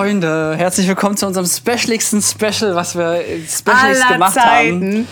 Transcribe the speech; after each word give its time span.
Freunde, 0.00 0.54
herzlich 0.56 0.88
willkommen 0.88 1.18
zu 1.18 1.26
unserem 1.26 1.44
specialigsten 1.44 2.22
Special, 2.22 2.74
was 2.74 2.96
wir 2.96 3.22
Specials 3.46 4.00
Aller 4.00 4.14
gemacht 4.14 4.32
Zeiten. 4.32 4.82
haben. 4.82 5.08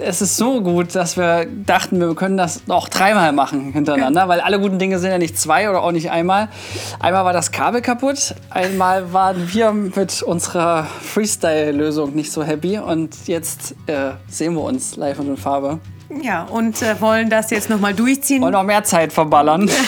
Es 0.00 0.20
ist 0.20 0.36
so 0.36 0.60
gut, 0.62 0.96
dass 0.96 1.16
wir 1.16 1.46
dachten, 1.46 2.00
wir 2.00 2.12
können 2.16 2.36
das 2.36 2.62
auch 2.66 2.88
dreimal 2.88 3.32
machen 3.32 3.72
hintereinander, 3.72 4.26
weil 4.28 4.40
alle 4.40 4.58
guten 4.58 4.80
Dinge 4.80 4.98
sind 4.98 5.12
ja 5.12 5.18
nicht 5.18 5.38
zwei 5.38 5.70
oder 5.70 5.84
auch 5.84 5.92
nicht 5.92 6.10
einmal. 6.10 6.48
Einmal 6.98 7.24
war 7.24 7.32
das 7.32 7.52
Kabel 7.52 7.82
kaputt, 7.82 8.34
einmal 8.50 9.12
waren 9.12 9.52
wir 9.52 9.70
mit 9.70 10.24
unserer 10.24 10.88
Freestyle-Lösung 11.02 12.12
nicht 12.16 12.32
so 12.32 12.42
happy 12.42 12.80
und 12.80 13.28
jetzt 13.28 13.76
äh, 13.86 14.10
sehen 14.26 14.54
wir 14.54 14.62
uns 14.62 14.96
live 14.96 15.20
und 15.20 15.28
in 15.28 15.36
Farbe. 15.36 15.78
Ja, 16.20 16.42
und 16.44 16.82
äh, 16.82 17.00
wollen 17.00 17.30
das 17.30 17.50
jetzt 17.50 17.70
nochmal 17.70 17.94
durchziehen. 17.94 18.42
Wollen 18.42 18.52
noch 18.52 18.62
mehr 18.64 18.84
Zeit 18.84 19.12
verballern. 19.12 19.70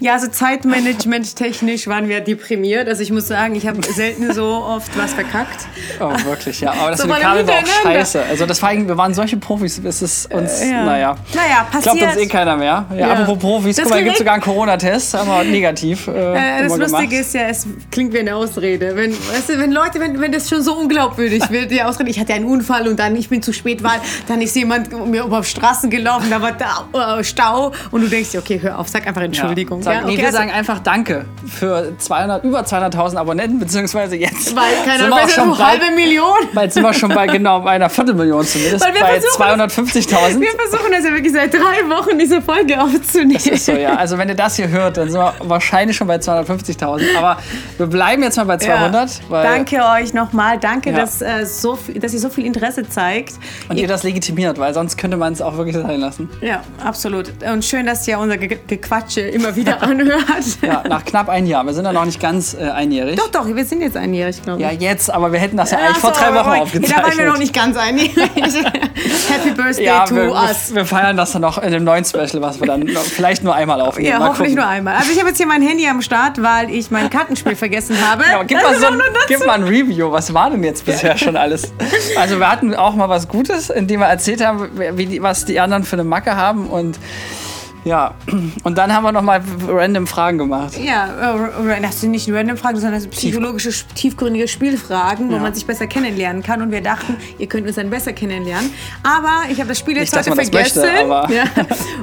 Ja, 0.00 0.14
also 0.14 0.26
Zeitmanagement 0.26 1.36
technisch 1.36 1.86
waren 1.86 2.08
wir 2.08 2.20
deprimiert. 2.20 2.88
Also 2.88 3.02
ich 3.02 3.12
muss 3.12 3.28
sagen, 3.28 3.54
ich 3.54 3.66
habe 3.68 3.80
selten 3.84 4.32
so 4.32 4.44
oft 4.44 4.90
was 4.98 5.12
verkackt. 5.12 5.66
Oh, 6.00 6.10
wirklich, 6.24 6.60
ja. 6.60 6.72
Aber 6.72 6.90
das 6.90 7.00
So 7.00 7.06
mit 7.06 7.16
dem 7.18 7.22
mal 7.22 7.28
Kabel 7.28 7.46
war 7.46 7.54
auch 7.54 7.66
scheiße. 7.66 8.22
Also 8.28 8.46
das 8.46 8.60
war 8.62 8.70
eigentlich, 8.70 8.88
wir 8.88 8.96
waren 8.96 9.14
solche 9.14 9.36
Profis, 9.36 9.78
es 9.84 10.02
ist 10.02 10.32
uns, 10.34 10.60
ja. 10.64 10.84
naja. 10.84 11.16
Naja, 11.34 11.66
Glaubt 11.70 11.86
uns 11.86 12.04
passiert. 12.04 12.16
eh 12.16 12.26
keiner 12.26 12.56
mehr. 12.56 12.86
Ja, 12.90 12.96
Ja. 12.96 13.12
apropos 13.12 13.38
Profis, 13.38 13.76
Das 13.76 13.84
guck 13.84 13.90
mal, 13.92 13.96
hier 13.98 14.06
gibt 14.06 14.18
sogar 14.18 14.34
einen 14.34 14.42
Corona-Test, 14.42 15.14
haben 15.14 15.28
wir 15.28 15.44
negativ. 15.44 16.08
Äh, 16.08 16.10
Äh, 16.10 16.62
das 16.68 16.78
Lustige 16.78 17.06
gemacht. 17.08 17.12
ist 17.20 17.34
ja, 17.34 17.42
es 17.42 17.66
klingt 17.92 18.12
wie 18.12 18.18
eine 18.20 18.34
Ausrede. 18.34 18.96
Wenn, 18.96 19.12
weißt 19.12 19.50
du, 19.50 19.58
wenn 19.58 19.70
Leute, 19.70 20.00
wenn, 20.00 20.20
wenn 20.20 20.32
das 20.32 20.48
schon 20.48 20.62
so 20.62 20.74
unglaubwürdig 20.74 21.48
wird, 21.50 21.70
die 21.70 21.82
Ausrede, 21.82 22.10
ich 22.10 22.18
hatte 22.18 22.34
einen 22.34 22.46
Unfall 22.46 22.88
und 22.88 22.98
dann 22.98 23.14
ich 23.14 23.28
bin 23.28 23.40
zu 23.42 23.52
spät, 23.52 23.84
weil 23.84 24.00
dann 24.26 24.40
ist 24.42 24.56
jemand 24.56 24.91
mir 24.92 25.24
über 25.24 25.42
Straßen 25.42 25.90
gelaufen, 25.90 26.28
da 26.30 26.40
war 26.42 26.52
da, 26.52 27.18
äh, 27.18 27.24
Stau 27.24 27.72
und 27.90 28.02
du 28.02 28.08
denkst 28.08 28.30
dir, 28.30 28.38
okay, 28.40 28.58
hör 28.62 28.78
auf, 28.78 28.88
sag 28.88 29.06
einfach 29.06 29.22
Entschuldigung. 29.22 29.78
Ja. 29.80 29.84
Sag, 29.84 29.94
ja? 29.94 30.00
nee, 30.02 30.06
okay, 30.12 30.18
wir 30.18 30.26
also- 30.26 30.38
sagen 30.38 30.50
einfach 30.52 30.78
Danke 30.80 31.24
für 31.46 31.92
200, 31.98 32.44
über 32.44 32.60
200.000 32.64 33.16
Abonnenten, 33.18 33.58
beziehungsweise 33.58 34.16
jetzt 34.16 34.54
weil, 34.56 34.62
keine 34.84 34.98
sind 35.04 35.08
wir 35.10 35.16
Ahnung, 35.16 35.28
schon 35.28 35.54
eine 35.54 35.58
halbe 35.66 35.90
Million. 35.94 36.34
bald 36.54 36.72
sind 36.72 36.82
wir 36.82 36.92
schon 36.94 37.10
bei 37.14 37.26
genau 37.26 37.64
einer 37.64 37.88
Viertelmillion 37.90 38.44
zumindest, 38.46 38.84
Weil 38.84 38.92
bei 38.92 39.20
versuchen- 39.20 39.42
250.000. 39.42 40.40
Wir 40.40 40.50
versuchen 40.50 40.92
das 40.92 41.04
ja 41.04 41.12
wirklich 41.12 41.32
seit 41.32 41.52
drei 41.52 41.88
Wochen, 41.88 42.18
diese 42.18 42.40
Folge 42.42 42.80
aufzunehmen. 42.80 43.36
Ist 43.36 43.66
so, 43.66 43.72
ja. 43.72 43.94
Also 43.96 44.18
wenn 44.18 44.28
ihr 44.28 44.34
das 44.34 44.56
hier 44.56 44.68
hört, 44.68 44.96
dann 44.96 45.10
sind 45.10 45.20
wir 45.20 45.34
wahrscheinlich 45.40 45.96
schon 45.96 46.06
bei 46.06 46.16
250.000. 46.16 47.16
Aber 47.18 47.38
wir 47.78 47.86
bleiben 47.86 48.22
jetzt 48.22 48.36
mal 48.36 48.44
bei 48.44 48.56
200. 48.58 49.20
Weil, 49.28 49.44
Danke 49.44 49.80
euch 49.84 50.12
nochmal. 50.14 50.58
Danke, 50.58 50.90
Ja. 50.90 50.96
dass, 51.00 51.22
äh, 51.22 51.46
so 51.46 51.76
viel, 51.76 51.98
dass 52.00 52.12
ihr 52.12 52.20
so 52.20 52.28
viel 52.30 52.44
Interesse 52.46 52.88
zeigt. 52.88 53.34
Und 53.68 53.76
ihr 53.78 53.86
das 53.88 54.02
legitimiert, 54.02 54.58
weil 54.58 54.74
sonst 54.74 54.81
könnte 54.96 55.16
man 55.16 55.32
es 55.32 55.40
auch 55.40 55.56
wirklich 55.56 55.76
sein 55.76 56.00
lassen. 56.00 56.28
Ja, 56.40 56.62
absolut. 56.84 57.32
Und 57.42 57.64
schön, 57.64 57.86
dass 57.86 58.06
ihr 58.06 58.18
unser 58.18 58.36
Ge 58.38 58.58
Gequatsche 58.66 59.20
immer 59.20 59.54
wieder 59.56 59.82
anhört. 59.82 60.22
Ja, 60.62 60.82
nach 60.88 61.04
knapp 61.04 61.28
ein 61.28 61.46
Jahr. 61.46 61.64
Wir 61.64 61.74
sind 61.74 61.84
ja 61.84 61.92
noch 61.92 62.04
nicht 62.04 62.20
ganz 62.20 62.54
äh, 62.54 62.68
einjährig. 62.70 63.16
Doch, 63.16 63.30
doch, 63.30 63.46
wir 63.46 63.64
sind 63.64 63.80
jetzt 63.80 63.96
einjährig, 63.96 64.42
glaube 64.42 64.60
ich. 64.60 64.66
Ja, 64.66 64.72
jetzt, 64.72 65.10
aber 65.10 65.32
wir 65.32 65.38
hätten 65.38 65.56
das 65.56 65.70
ja 65.70 65.78
Ach 65.80 65.86
eigentlich 65.86 65.98
vor 65.98 66.14
so, 66.14 66.20
drei 66.20 66.34
Wochen 66.34 66.60
aufgezeichnet. 66.60 66.98
Da 66.98 67.08
waren 67.08 67.18
wir 67.18 67.26
noch 67.26 67.38
nicht 67.38 67.54
ganz 67.54 67.76
einjährig. 67.76 68.12
Happy 69.28 69.50
Birthday 69.50 69.84
ja, 69.84 70.04
to 70.04 70.14
wir, 70.14 70.32
us. 70.32 70.74
wir 70.74 70.84
feiern 70.84 71.16
das 71.16 71.32
dann 71.32 71.42
noch 71.42 71.58
in 71.58 71.72
dem 71.72 71.84
neuen 71.84 72.04
Special, 72.04 72.40
was 72.40 72.60
wir 72.60 72.66
dann 72.66 72.86
vielleicht 73.14 73.42
nur 73.44 73.54
einmal 73.54 73.80
aufnehmen. 73.80 74.08
Ja, 74.08 74.18
Mal 74.18 74.28
hoffentlich 74.28 74.54
gucken. 74.54 74.64
nur 74.64 74.72
einmal. 74.72 74.96
Also 74.96 75.12
ich 75.12 75.18
habe 75.18 75.28
jetzt 75.28 75.38
hier 75.38 75.46
mein 75.46 75.62
Handy 75.62 75.86
am 75.88 76.02
Start, 76.02 76.42
weil 76.42 76.70
ich 76.70 76.90
mein 76.90 77.10
Kartenspiel 77.10 77.56
vergessen 77.56 77.96
habe. 78.06 78.24
Genau, 78.24 78.42
gib, 78.46 78.62
mal 78.62 78.74
so 78.78 78.86
ein, 78.86 79.00
gib 79.28 79.46
mal 79.46 79.54
ein 79.54 79.64
Review. 79.64 80.10
Was 80.10 80.32
war 80.34 80.50
denn 80.50 80.62
jetzt 80.64 80.84
bisher 80.84 81.16
schon 81.16 81.36
alles? 81.36 81.72
Also 82.16 82.38
wir 82.38 82.50
hatten 82.50 82.74
auch 82.74 82.94
mal 82.94 83.08
was 83.08 83.28
Gutes, 83.28 83.70
indem 83.70 84.00
wir 84.00 84.06
erzählt 84.06 84.44
haben, 84.44 84.70
wie 84.74 85.06
die, 85.06 85.22
was 85.22 85.44
die 85.44 85.60
anderen 85.60 85.84
für 85.84 85.96
eine 85.96 86.04
Macke 86.04 86.36
haben 86.36 86.66
und 86.66 86.98
ja, 87.84 88.14
und 88.64 88.78
dann 88.78 88.94
haben 88.94 89.02
wir 89.04 89.12
noch 89.12 89.22
mal 89.22 89.40
random 89.68 90.06
Fragen 90.06 90.38
gemacht. 90.38 90.78
Ja, 90.78 91.34
äh, 91.36 91.80
das 91.80 92.00
sind 92.00 92.12
nicht 92.12 92.30
random 92.32 92.56
Fragen, 92.56 92.76
sondern 92.78 92.94
das 93.00 93.08
psychologische, 93.08 93.70
tiefgründige 93.94 94.46
Spielfragen, 94.48 95.28
wo 95.30 95.34
Ja. 95.34 95.40
man 95.40 95.54
sich 95.54 95.66
besser 95.66 95.86
kennenlernen 95.86 96.42
kann. 96.42 96.62
Und 96.62 96.70
wir 96.70 96.80
dachten, 96.80 97.16
ihr 97.38 97.46
könnt 97.48 97.66
uns 97.66 97.76
dann 97.76 97.90
besser 97.90 98.12
kennenlernen. 98.12 98.72
Aber 99.02 99.50
ich 99.50 99.58
habe 99.58 99.68
das 99.68 99.78
Spiel 99.78 99.96
jetzt 99.96 100.14
Nicht, 100.14 100.26
heute 100.28 100.34
vergessen. 100.36 100.82
möchte, 100.82 101.34
ja. 101.34 101.44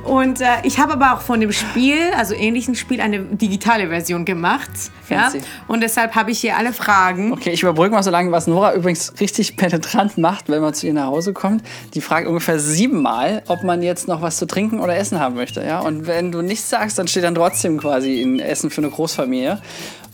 Und 0.04 0.42
äh, 0.42 0.46
ich 0.64 0.80
habe 0.80 0.94
aber 0.94 1.14
auch 1.14 1.22
von 1.22 1.40
dem 1.40 1.52
Spiel, 1.52 1.98
also 2.18 2.34
ähnlichen 2.34 2.76
Spiel, 2.76 3.00
eine 3.02 3.20
digitale 3.20 3.88
Version 3.88 4.26
gemacht. 4.26 4.70
Ja? 5.10 5.22
Fancy. 5.30 5.42
Und 5.68 5.82
deshalb 5.82 6.16
habe 6.16 6.32
ich 6.32 6.40
hier 6.40 6.58
alle 6.58 6.74
Fragen. 6.74 7.32
Okay, 7.34 7.52
ich 7.52 7.62
überbrücke 7.64 7.94
mal 7.94 8.04
so 8.04 8.12
lange, 8.12 8.32
was 8.32 8.48
Nora 8.48 8.74
übrigens 8.74 9.14
richtig 9.20 9.56
penetrant 9.58 10.18
macht, 10.18 10.50
wenn 10.50 10.62
man 10.62 10.74
zu 10.74 10.88
ihr 10.88 10.94
nach 10.94 11.08
Hause 11.08 11.34
kommt. 11.34 11.64
Die 11.94 12.02
fragt 12.02 12.28
ungefähr 12.28 12.60
siebenmal, 12.60 13.44
ob 13.48 13.64
man 13.64 13.82
jetzt 13.82 14.08
noch 14.08 14.22
was 14.22 14.38
zu 14.38 14.46
trinken 14.46 14.80
oder 14.80 14.96
essen 14.98 15.20
haben 15.20 15.36
möchte. 15.36 15.62
Ja? 15.70 15.82
Und 15.82 16.08
wenn 16.08 16.32
du 16.32 16.42
nichts 16.42 16.68
sagst, 16.68 16.98
dann 16.98 17.08
steht 17.08 17.24
dann 17.24 17.36
trotzdem 17.36 17.78
quasi 17.78 18.24
ein 18.24 18.40
Essen 18.40 18.72
für 18.72 18.82
eine 18.82 18.90
Großfamilie. 18.90 19.62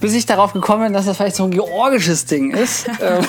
Bis 0.02 0.14
ich 0.14 0.26
darauf 0.26 0.52
gekommen 0.52 0.84
bin, 0.84 0.94
dass 0.94 1.06
das 1.06 1.16
vielleicht 1.16 1.38
so 1.38 1.46
ein 1.46 1.52
georgisches 1.52 2.26
Ding 2.26 2.52
ist. 2.52 2.86
Ähm, 3.02 3.24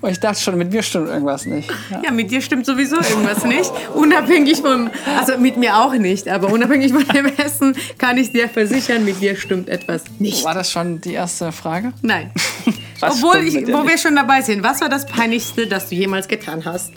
Und 0.00 0.10
ich 0.10 0.18
dachte 0.18 0.40
schon, 0.40 0.58
mit 0.58 0.72
mir 0.72 0.82
stimmt 0.82 1.08
irgendwas 1.08 1.46
nicht. 1.46 1.70
Ja. 1.90 2.02
Ja, 2.06 2.10
mit 2.10 2.32
dir 2.32 2.42
stimmt 2.42 2.66
sowieso 2.66 2.96
irgendwas 2.96 3.44
nicht. 3.44 3.70
Unabhängig 3.94 4.60
vom, 4.60 4.90
also 5.16 5.38
mit 5.38 5.56
mir 5.56 5.76
auch 5.76 5.92
nicht, 5.94 6.28
aber 6.28 6.48
unabhängig 6.48 6.92
von 6.92 7.06
dem 7.06 7.26
Essen 7.26 7.76
kann 7.98 8.16
ich 8.18 8.32
dir 8.32 8.48
versichern, 8.48 9.04
mit 9.04 9.20
dir 9.20 9.36
stimmt 9.36 9.68
etwas 9.68 10.02
nicht. 10.18 10.44
War 10.44 10.54
das 10.54 10.72
schon 10.72 11.00
die 11.00 11.12
erste 11.12 11.52
Frage? 11.52 11.92
Nein. 12.02 12.32
Was 12.98 13.22
Obwohl, 13.22 13.38
ich, 13.44 13.54
wo 13.68 13.84
wir 13.84 13.84
nicht? 13.84 14.00
schon 14.02 14.16
dabei 14.16 14.42
sind, 14.42 14.62
was 14.64 14.80
war 14.80 14.88
das 14.88 15.06
Peinlichste, 15.06 15.66
das 15.68 15.88
du 15.88 15.94
jemals 15.94 16.26
getan 16.26 16.64
hast? 16.64 16.92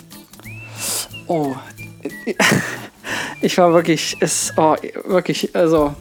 Oh. 1.28 1.56
Ich 3.42 3.58
war 3.58 3.74
wirklich, 3.74 4.22
ist, 4.22 4.54
oh, 4.58 4.76
wirklich, 5.06 5.56
also. 5.56 5.96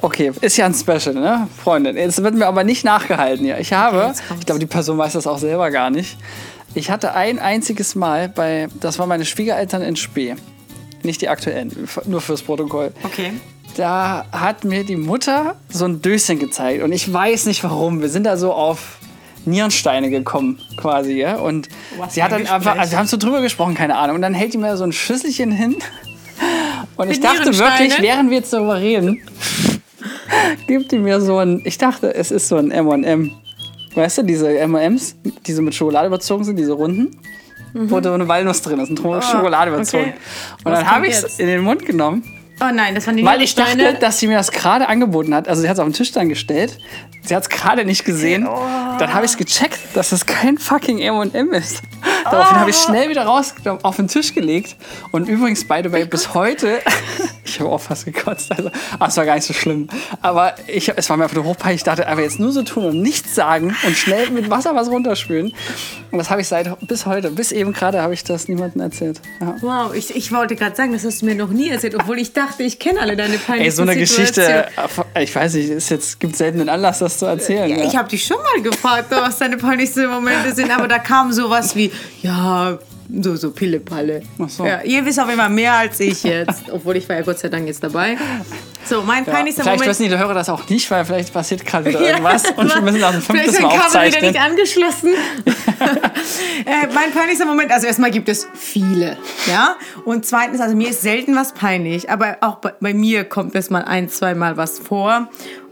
Okay, 0.00 0.30
ist 0.40 0.56
ja 0.56 0.66
ein 0.66 0.74
Special, 0.74 1.14
ne, 1.14 1.48
Freundin? 1.62 1.96
Jetzt 1.96 2.22
wird 2.22 2.34
mir 2.34 2.46
aber 2.46 2.62
nicht 2.62 2.84
nachgehalten 2.84 3.44
hier. 3.44 3.58
Ich 3.58 3.72
habe, 3.72 4.00
kommt's. 4.02 4.22
ich 4.38 4.46
glaube, 4.46 4.60
die 4.60 4.66
Person 4.66 4.96
weiß 4.96 5.14
das 5.14 5.26
auch 5.26 5.38
selber 5.38 5.72
gar 5.72 5.90
nicht. 5.90 6.16
Ich 6.74 6.90
hatte 6.90 7.14
ein 7.14 7.40
einziges 7.40 7.96
Mal 7.96 8.28
bei, 8.28 8.68
das 8.78 9.00
war 9.00 9.06
meine 9.06 9.24
Schwiegereltern 9.24 9.82
in 9.82 9.96
Spee. 9.96 10.36
Nicht 11.02 11.20
die 11.20 11.28
aktuellen, 11.28 11.88
nur 12.04 12.20
fürs 12.20 12.42
Protokoll. 12.42 12.92
Okay. 13.02 13.32
Da 13.76 14.26
hat 14.32 14.64
mir 14.64 14.84
die 14.84 14.96
Mutter 14.96 15.56
so 15.68 15.84
ein 15.84 16.02
Döschen 16.02 16.38
gezeigt 16.38 16.82
und 16.82 16.92
ich 16.92 17.12
weiß 17.12 17.46
nicht 17.46 17.64
warum. 17.64 18.00
Wir 18.00 18.08
sind 18.08 18.24
da 18.24 18.36
so 18.36 18.52
auf 18.52 18.97
Nierensteine 19.48 20.10
gekommen 20.10 20.58
quasi, 20.76 21.14
ja. 21.14 21.36
Und 21.36 21.68
Was 21.96 22.14
sie 22.14 22.22
hat 22.22 22.32
ein 22.32 22.44
dann 22.44 22.54
einfach, 22.54 22.72
Gespräch. 22.72 22.80
also 22.80 22.92
wir 22.92 22.98
haben 22.98 23.06
so 23.06 23.16
drüber 23.16 23.40
gesprochen, 23.40 23.74
keine 23.74 23.96
Ahnung. 23.96 24.16
Und 24.16 24.22
dann 24.22 24.34
hält 24.34 24.54
die 24.54 24.58
mir 24.58 24.76
so 24.76 24.84
ein 24.84 24.92
Schüsselchen 24.92 25.50
hin. 25.50 25.76
Und 26.96 27.10
ich 27.10 27.20
dachte 27.20 27.56
wirklich, 27.56 28.00
während 28.00 28.30
wir 28.30 28.38
jetzt 28.38 28.52
darüber 28.52 28.78
reden, 28.78 29.20
gibt 30.66 30.92
die 30.92 30.98
mir 30.98 31.20
so 31.20 31.38
ein, 31.38 31.62
ich 31.64 31.78
dachte, 31.78 32.14
es 32.14 32.30
ist 32.30 32.48
so 32.48 32.56
ein 32.56 32.70
M&M. 32.70 33.32
Weißt 33.94 34.18
du, 34.18 34.22
diese 34.22 34.56
M&M's, 34.58 35.16
die 35.46 35.52
so 35.52 35.62
mit 35.62 35.74
Schokolade 35.74 36.06
überzogen 36.06 36.44
sind, 36.44 36.56
diese 36.56 36.72
runden, 36.72 37.20
wo 37.74 38.00
da 38.00 38.14
eine 38.14 38.28
Walnuss 38.28 38.62
drin 38.62 38.78
ist, 38.78 38.90
und 38.90 38.98
Schokolade 38.98 39.70
überzogen. 39.70 40.04
Mhm. 40.04 40.10
okay. 40.10 40.18
Und 40.64 40.72
Was 40.72 40.78
dann 40.80 40.90
habe 40.90 41.06
ich 41.08 41.14
es 41.14 41.38
in 41.38 41.46
den 41.46 41.62
Mund 41.62 41.84
genommen 41.84 42.37
Oh 42.60 42.70
nein, 42.72 42.94
das 42.94 43.06
waren 43.06 43.16
die 43.16 43.24
weil 43.24 43.40
ich 43.42 43.54
dachte, 43.54 43.94
dass 43.94 44.18
sie 44.18 44.26
mir 44.26 44.36
das 44.36 44.50
gerade 44.50 44.88
angeboten 44.88 45.34
hat. 45.34 45.48
Also 45.48 45.62
sie 45.62 45.68
hat 45.68 45.74
es 45.74 45.80
auf 45.80 45.86
den 45.86 45.92
Tisch 45.92 46.10
dann 46.12 46.28
gestellt. 46.28 46.78
Sie 47.22 47.34
hat 47.36 47.42
es 47.44 47.48
gerade 47.48 47.84
nicht 47.84 48.04
gesehen. 48.04 48.46
Oh. 48.48 48.58
Dann 48.98 49.12
habe 49.14 49.24
ich 49.26 49.32
es 49.32 49.36
gecheckt, 49.36 49.78
dass 49.94 50.12
es 50.12 50.26
kein 50.26 50.58
fucking 50.58 50.98
M&M 50.98 51.52
ist. 51.52 51.82
Daraufhin 52.24 52.56
habe 52.58 52.70
ich 52.70 52.76
Oh. 52.76 52.86
schnell 52.88 53.08
wieder 53.10 53.24
rausgenommen, 53.26 53.84
auf 53.84 53.96
den 53.96 54.08
Tisch 54.08 54.34
gelegt. 54.34 54.76
Und 55.12 55.28
übrigens, 55.28 55.66
by 55.66 55.80
the 55.84 55.92
way, 55.92 56.04
bis 56.04 56.34
heute... 56.34 56.80
ich 57.58 57.64
habe 57.64 57.74
auch 57.74 57.80
fast 57.80 58.04
gekotzt. 58.04 58.52
Also, 58.52 58.70
aber 58.92 59.08
es 59.08 59.16
war 59.16 59.24
gar 59.24 59.34
nicht 59.34 59.44
so 59.44 59.52
schlimm. 59.52 59.88
Aber 60.22 60.54
ich, 60.68 60.92
es 60.94 61.10
war 61.10 61.16
mir 61.16 61.24
einfach 61.24 61.34
nur 61.34 61.44
hochpeinlich. 61.44 61.80
Ich 61.80 61.84
dachte, 61.84 62.06
aber 62.06 62.22
jetzt 62.22 62.38
nur 62.38 62.52
so 62.52 62.62
tun 62.62 62.84
und 62.84 63.02
nichts 63.02 63.34
sagen 63.34 63.74
und 63.84 63.96
schnell 63.96 64.30
mit 64.30 64.48
Wasser 64.48 64.76
was 64.76 64.88
runterspülen. 64.88 65.52
Und 66.12 66.18
das 66.18 66.30
habe 66.30 66.40
ich 66.40 66.46
seit 66.46 66.68
bis 66.86 67.04
heute, 67.04 67.32
bis 67.32 67.50
eben 67.50 67.72
gerade, 67.72 68.00
habe 68.00 68.14
ich 68.14 68.22
das 68.22 68.46
niemandem 68.46 68.80
erzählt. 68.82 69.20
Ja. 69.40 69.56
Wow, 69.60 69.92
ich, 69.92 70.14
ich 70.14 70.30
wollte 70.30 70.54
gerade 70.54 70.76
sagen, 70.76 70.92
das 70.92 71.04
hast 71.04 71.22
du 71.22 71.26
mir 71.26 71.34
noch 71.34 71.48
nie 71.50 71.68
erzählt, 71.68 71.96
obwohl 71.96 72.20
ich 72.20 72.32
dachte, 72.32 72.62
ich 72.62 72.78
kenne 72.78 73.00
alle 73.00 73.16
deine 73.16 73.38
peinlichen 73.38 73.64
Ey, 73.64 73.70
so 73.72 73.82
eine 73.82 73.96
Geschichte, 73.96 74.40
Situationen. 74.40 75.12
ich 75.20 75.34
weiß 75.34 75.54
nicht, 75.54 75.70
es 75.70 75.88
jetzt 75.88 76.20
gibt 76.20 76.36
selten 76.36 76.58
den 76.58 76.68
Anlass, 76.68 77.00
das 77.00 77.18
zu 77.18 77.26
erzählen. 77.26 77.70
Ja, 77.70 77.84
ich 77.84 77.96
habe 77.96 78.08
dich 78.08 78.24
schon 78.24 78.36
mal 78.36 78.62
gefragt, 78.62 79.06
was 79.10 79.38
deine 79.38 79.56
peinlichsten 79.56 80.08
Momente 80.08 80.54
sind, 80.54 80.70
aber 80.70 80.86
da 80.86 81.00
kam 81.00 81.32
sowas 81.32 81.74
wie, 81.74 81.90
ja, 82.22 82.78
so, 83.10 83.36
so 83.36 83.50
Pille-Palle. 83.50 84.22
Ach 84.38 84.48
so. 84.48 84.66
Ja, 84.66 84.82
ihr 84.82 85.04
wisst 85.04 85.18
auf 85.18 85.28
jeden 85.28 85.40
Fall 85.40 85.50
mehr 85.50 85.72
als 85.74 85.98
ich 86.00 86.22
jetzt, 86.22 86.64
obwohl 86.72 86.96
ich 86.96 87.08
war 87.08 87.16
ja 87.16 87.22
Gott 87.22 87.38
sei 87.38 87.48
Dank 87.48 87.66
jetzt 87.66 87.82
dabei. 87.82 88.16
So, 88.84 89.02
mein 89.02 89.24
Ja, 89.24 89.32
peinlichster 89.32 89.62
vielleicht 89.62 89.80
Moment... 89.80 89.98
wissen 89.98 90.10
die 90.10 90.18
Hörer 90.18 90.34
das 90.34 90.48
auch 90.48 90.68
nicht, 90.68 90.90
weil 90.90 91.04
vielleicht 91.04 91.32
passiert 91.32 91.64
gerade 91.64 91.84
wieder 91.90 92.00
Ja, 92.00 92.08
irgendwas 92.10 92.44
und 92.56 92.74
wir 92.74 92.82
müssen 92.82 93.00
das 93.00 93.14
ein 93.14 93.22
Vielleicht 93.22 93.44
fünftes 93.46 93.60
Mal 93.60 93.70
ein 93.70 93.78
Kabel 93.80 93.90
wieder 93.90 94.06
aufzeichnen. 94.06 94.32
nicht 94.32 94.40
angeschlossen. 94.40 95.10
äh, 96.64 96.94
mein 96.94 97.12
peinlichster 97.12 97.46
Moment, 97.46 97.70
also 97.70 97.86
erstmal 97.86 98.10
gibt 98.10 98.28
es 98.28 98.46
viele, 98.54 99.16
ja. 99.46 99.76
Und 100.04 100.26
zweitens, 100.26 100.60
also 100.60 100.76
mir 100.76 100.90
ist 100.90 101.02
selten 101.02 101.34
was 101.36 101.52
peinlich, 101.52 102.10
aber 102.10 102.38
auch 102.40 102.56
bei, 102.56 102.72
bei 102.80 102.94
mir 102.94 103.24
kommt 103.24 103.54
es 103.54 103.70
mal 103.70 103.84
ein, 103.84 104.08
zweimal 104.08 104.56
was 104.56 104.78
vor. 104.78 105.28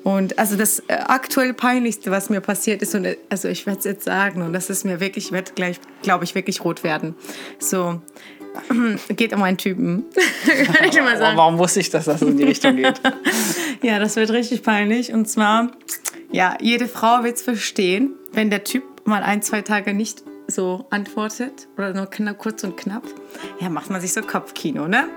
Und 0.06 0.38
also 0.38 0.54
das 0.54 0.78
äh, 0.86 0.92
aktuell 0.92 1.52
peinlichste, 1.52 2.12
was 2.12 2.30
mir 2.30 2.40
passiert 2.40 2.80
ist, 2.80 2.94
und 2.94 3.06
äh, 3.06 3.16
also 3.28 3.48
ich 3.48 3.66
werde 3.66 3.80
es 3.80 3.84
jetzt 3.84 4.04
sagen, 4.04 4.40
und 4.42 4.52
das 4.52 4.70
ist 4.70 4.84
mir 4.84 5.00
wirklich, 5.00 5.26
ich 5.26 5.32
werde 5.32 5.50
gleich, 5.56 5.80
glaube 6.02 6.22
ich, 6.22 6.36
wirklich 6.36 6.64
rot 6.64 6.84
werden. 6.84 7.16
So, 7.58 8.00
geht 9.08 9.32
um 9.32 9.42
einen 9.42 9.58
Typen. 9.58 10.04
Kann 10.72 10.88
ich 10.88 10.94
mal 11.00 11.18
sagen. 11.18 11.36
warum 11.36 11.58
wusste 11.58 11.80
ich, 11.80 11.90
dass 11.90 12.04
das 12.04 12.22
in 12.22 12.36
die 12.36 12.44
Richtung 12.44 12.76
geht? 12.76 13.00
Ja, 13.82 13.98
das 13.98 14.14
wird 14.14 14.30
richtig 14.30 14.62
peinlich. 14.62 15.12
Und 15.12 15.28
zwar, 15.28 15.72
Ja, 16.30 16.56
jede 16.60 16.86
Frau 16.86 17.24
wird 17.24 17.36
es 17.36 17.42
verstehen, 17.42 18.12
wenn 18.32 18.48
der 18.48 18.62
Typ 18.62 18.84
mal 19.06 19.24
ein, 19.24 19.42
zwei 19.42 19.62
Tage 19.62 19.92
nicht 19.92 20.22
so 20.46 20.86
antwortet 20.90 21.66
oder 21.76 21.92
nur 21.92 22.06
kurz 22.34 22.62
und 22.62 22.76
knapp. 22.76 23.02
Ja, 23.58 23.70
macht 23.70 23.90
man 23.90 24.00
sich 24.00 24.12
so 24.12 24.22
Kopfkino, 24.22 24.86
ne? 24.86 25.08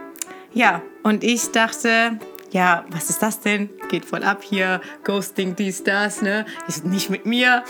Ja, 0.53 0.81
und 1.03 1.23
ich 1.23 1.51
dachte, 1.51 2.17
ja, 2.51 2.85
was 2.89 3.09
ist 3.09 3.21
das 3.21 3.39
denn? 3.39 3.69
Geht 3.89 4.05
voll 4.05 4.23
ab 4.23 4.43
hier, 4.43 4.81
Ghosting, 5.03 5.55
dies, 5.55 5.83
das, 5.83 6.21
ne? 6.21 6.45
Ist 6.67 6.85
nicht 6.85 7.09
mit 7.09 7.25
mir. 7.25 7.63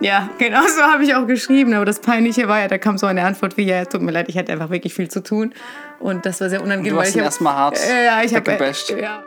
Ja, 0.00 0.30
genau 0.38 0.62
so 0.76 0.82
habe 0.82 1.04
ich 1.04 1.14
auch 1.14 1.26
geschrieben. 1.26 1.74
Aber 1.74 1.84
das 1.84 2.00
Peinliche 2.00 2.48
war 2.48 2.60
ja, 2.60 2.68
da 2.68 2.78
kam 2.78 2.98
so 2.98 3.06
eine 3.06 3.24
Antwort 3.24 3.56
wie, 3.56 3.64
ja, 3.64 3.84
tut 3.84 4.02
mir 4.02 4.12
leid, 4.12 4.28
ich 4.28 4.36
hatte 4.36 4.52
einfach 4.52 4.70
wirklich 4.70 4.94
viel 4.94 5.08
zu 5.08 5.22
tun. 5.22 5.54
Und 5.98 6.26
das 6.26 6.40
war 6.40 6.48
sehr 6.48 6.62
unangenehm. 6.62 6.94
Du 6.94 7.00
hast 7.00 7.10
ich 7.10 7.16
ihn 7.16 7.22
erstmal 7.22 7.54
hart 7.54 7.78
Äh, 7.78 8.06
ja, 8.06 8.22
ich 8.22 8.34
habe 8.34 8.50
äh, 8.50 9.00
ja. 9.00 9.24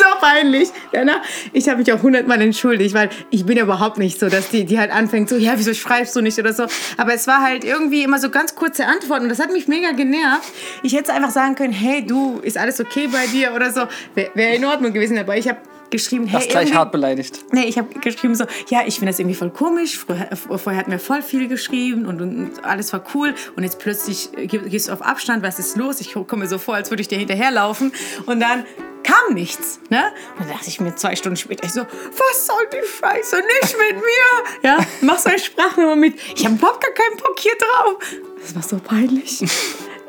Das 0.00 0.08
ist 0.08 0.14
auch 0.14 0.20
peinlich. 0.20 0.68
Ja, 0.92 1.04
na, 1.04 1.22
ich 1.52 1.68
habe 1.68 1.78
mich 1.78 1.92
auch 1.92 2.02
hundertmal 2.02 2.40
entschuldigt, 2.40 2.94
weil 2.94 3.10
ich 3.30 3.44
bin 3.44 3.56
ja 3.56 3.64
überhaupt 3.64 3.98
nicht 3.98 4.18
so, 4.18 4.28
dass 4.28 4.48
die, 4.50 4.64
die 4.64 4.78
halt 4.78 4.90
anfängt 4.92 5.28
so, 5.28 5.36
ja, 5.36 5.52
wieso 5.56 5.74
schreibst 5.74 6.14
du 6.16 6.20
nicht 6.20 6.38
oder 6.38 6.52
so. 6.52 6.64
Aber 6.96 7.12
es 7.14 7.26
war 7.26 7.42
halt 7.42 7.64
irgendwie 7.64 8.02
immer 8.02 8.18
so 8.18 8.30
ganz 8.30 8.54
kurze 8.54 8.86
Antworten 8.86 9.24
und 9.24 9.28
das 9.28 9.38
hat 9.40 9.52
mich 9.52 9.68
mega 9.68 9.92
genervt. 9.92 10.50
Ich 10.82 10.94
hätte 10.94 11.12
einfach 11.12 11.30
sagen 11.30 11.54
können, 11.54 11.72
hey, 11.72 12.04
du, 12.06 12.38
ist 12.42 12.56
alles 12.58 12.80
okay 12.80 13.08
bei 13.12 13.26
dir 13.26 13.52
oder 13.54 13.70
so. 13.72 13.82
Wäre 14.14 14.30
wär 14.34 14.54
in 14.54 14.64
Ordnung 14.64 14.92
gewesen, 14.92 15.18
aber 15.18 15.36
ich 15.36 15.48
habe 15.48 15.58
geschrieben, 15.90 16.26
hey, 16.26 16.40
Hast 16.40 16.50
gleich 16.50 16.72
hart 16.72 16.92
beleidigt. 16.92 17.40
Nee, 17.50 17.64
ich 17.64 17.76
habe 17.76 17.88
geschrieben 17.98 18.36
so, 18.36 18.44
ja, 18.68 18.82
ich 18.86 18.94
finde 18.94 19.10
das 19.12 19.18
irgendwie 19.18 19.34
voll 19.36 19.50
komisch. 19.50 19.98
Früher, 19.98 20.28
äh, 20.30 20.36
vorher 20.36 20.80
hatten 20.80 20.92
wir 20.92 21.00
voll 21.00 21.20
viel 21.20 21.48
geschrieben 21.48 22.06
und, 22.06 22.20
und 22.22 22.64
alles 22.64 22.92
war 22.92 23.02
cool. 23.14 23.34
Und 23.56 23.64
jetzt 23.64 23.80
plötzlich 23.80 24.30
äh, 24.36 24.46
ge- 24.46 24.68
gehst 24.68 24.88
du 24.88 24.92
auf 24.92 25.02
Abstand, 25.02 25.42
was 25.42 25.58
ist 25.58 25.76
los? 25.76 26.00
Ich 26.00 26.12
komme 26.14 26.44
mir 26.44 26.48
so 26.48 26.58
vor, 26.58 26.76
als 26.76 26.90
würde 26.90 27.00
ich 27.00 27.08
dir 27.08 27.18
hinterherlaufen. 27.18 27.92
Und 28.26 28.38
dann 28.40 28.64
kam 29.10 29.34
nichts. 29.34 29.80
Ne? 29.88 30.12
Und 30.38 30.40
dann 30.40 30.56
dachte 30.56 30.68
ich 30.68 30.80
mir 30.80 30.94
zwei 30.94 31.16
Stunden 31.16 31.36
später, 31.36 31.64
ich 31.64 31.72
so, 31.72 31.82
was 31.82 32.46
soll 32.46 32.62
die 32.72 32.86
Scheiße? 32.86 33.36
Nicht 33.36 33.76
mit 33.78 33.96
mir. 33.96 34.68
Ja, 34.70 34.78
mach 35.00 35.18
so 35.18 35.30
eine 35.30 35.38
Sprachnummer 35.38 35.96
mit. 35.96 36.14
Ich 36.34 36.44
habe 36.44 36.56
überhaupt 36.56 36.82
gar 36.82 36.92
keinen 36.92 37.16
Bock 37.16 37.38
hier 37.38 37.52
drauf. 37.58 37.96
Das 38.40 38.54
war 38.54 38.62
so 38.62 38.78
peinlich. 38.78 39.44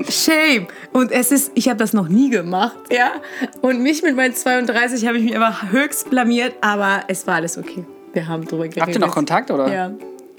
Shame. 0.09 0.67
Und 0.93 1.11
es 1.11 1.31
ist, 1.31 1.51
ich 1.53 1.67
habe 1.67 1.77
das 1.77 1.93
noch 1.93 2.07
nie 2.07 2.29
gemacht, 2.29 2.77
ja. 2.91 3.11
Und 3.61 3.81
mich 3.81 4.01
mit 4.01 4.15
meinen 4.15 4.35
32 4.35 5.05
habe 5.07 5.17
ich 5.17 5.23
mich 5.23 5.35
aber 5.35 5.71
höchst 5.71 6.09
blamiert, 6.09 6.55
aber 6.61 7.03
es 7.07 7.27
war 7.27 7.35
alles 7.35 7.57
okay. 7.57 7.85
Wir 8.13 8.27
haben 8.27 8.45
drüber 8.45 8.63
geredet. 8.63 8.81
Habt 8.81 8.95
ihr 8.95 8.99
noch 8.99 9.13
Kontakt 9.13 9.51
oder? 9.51 9.71
Ja. 9.71 9.91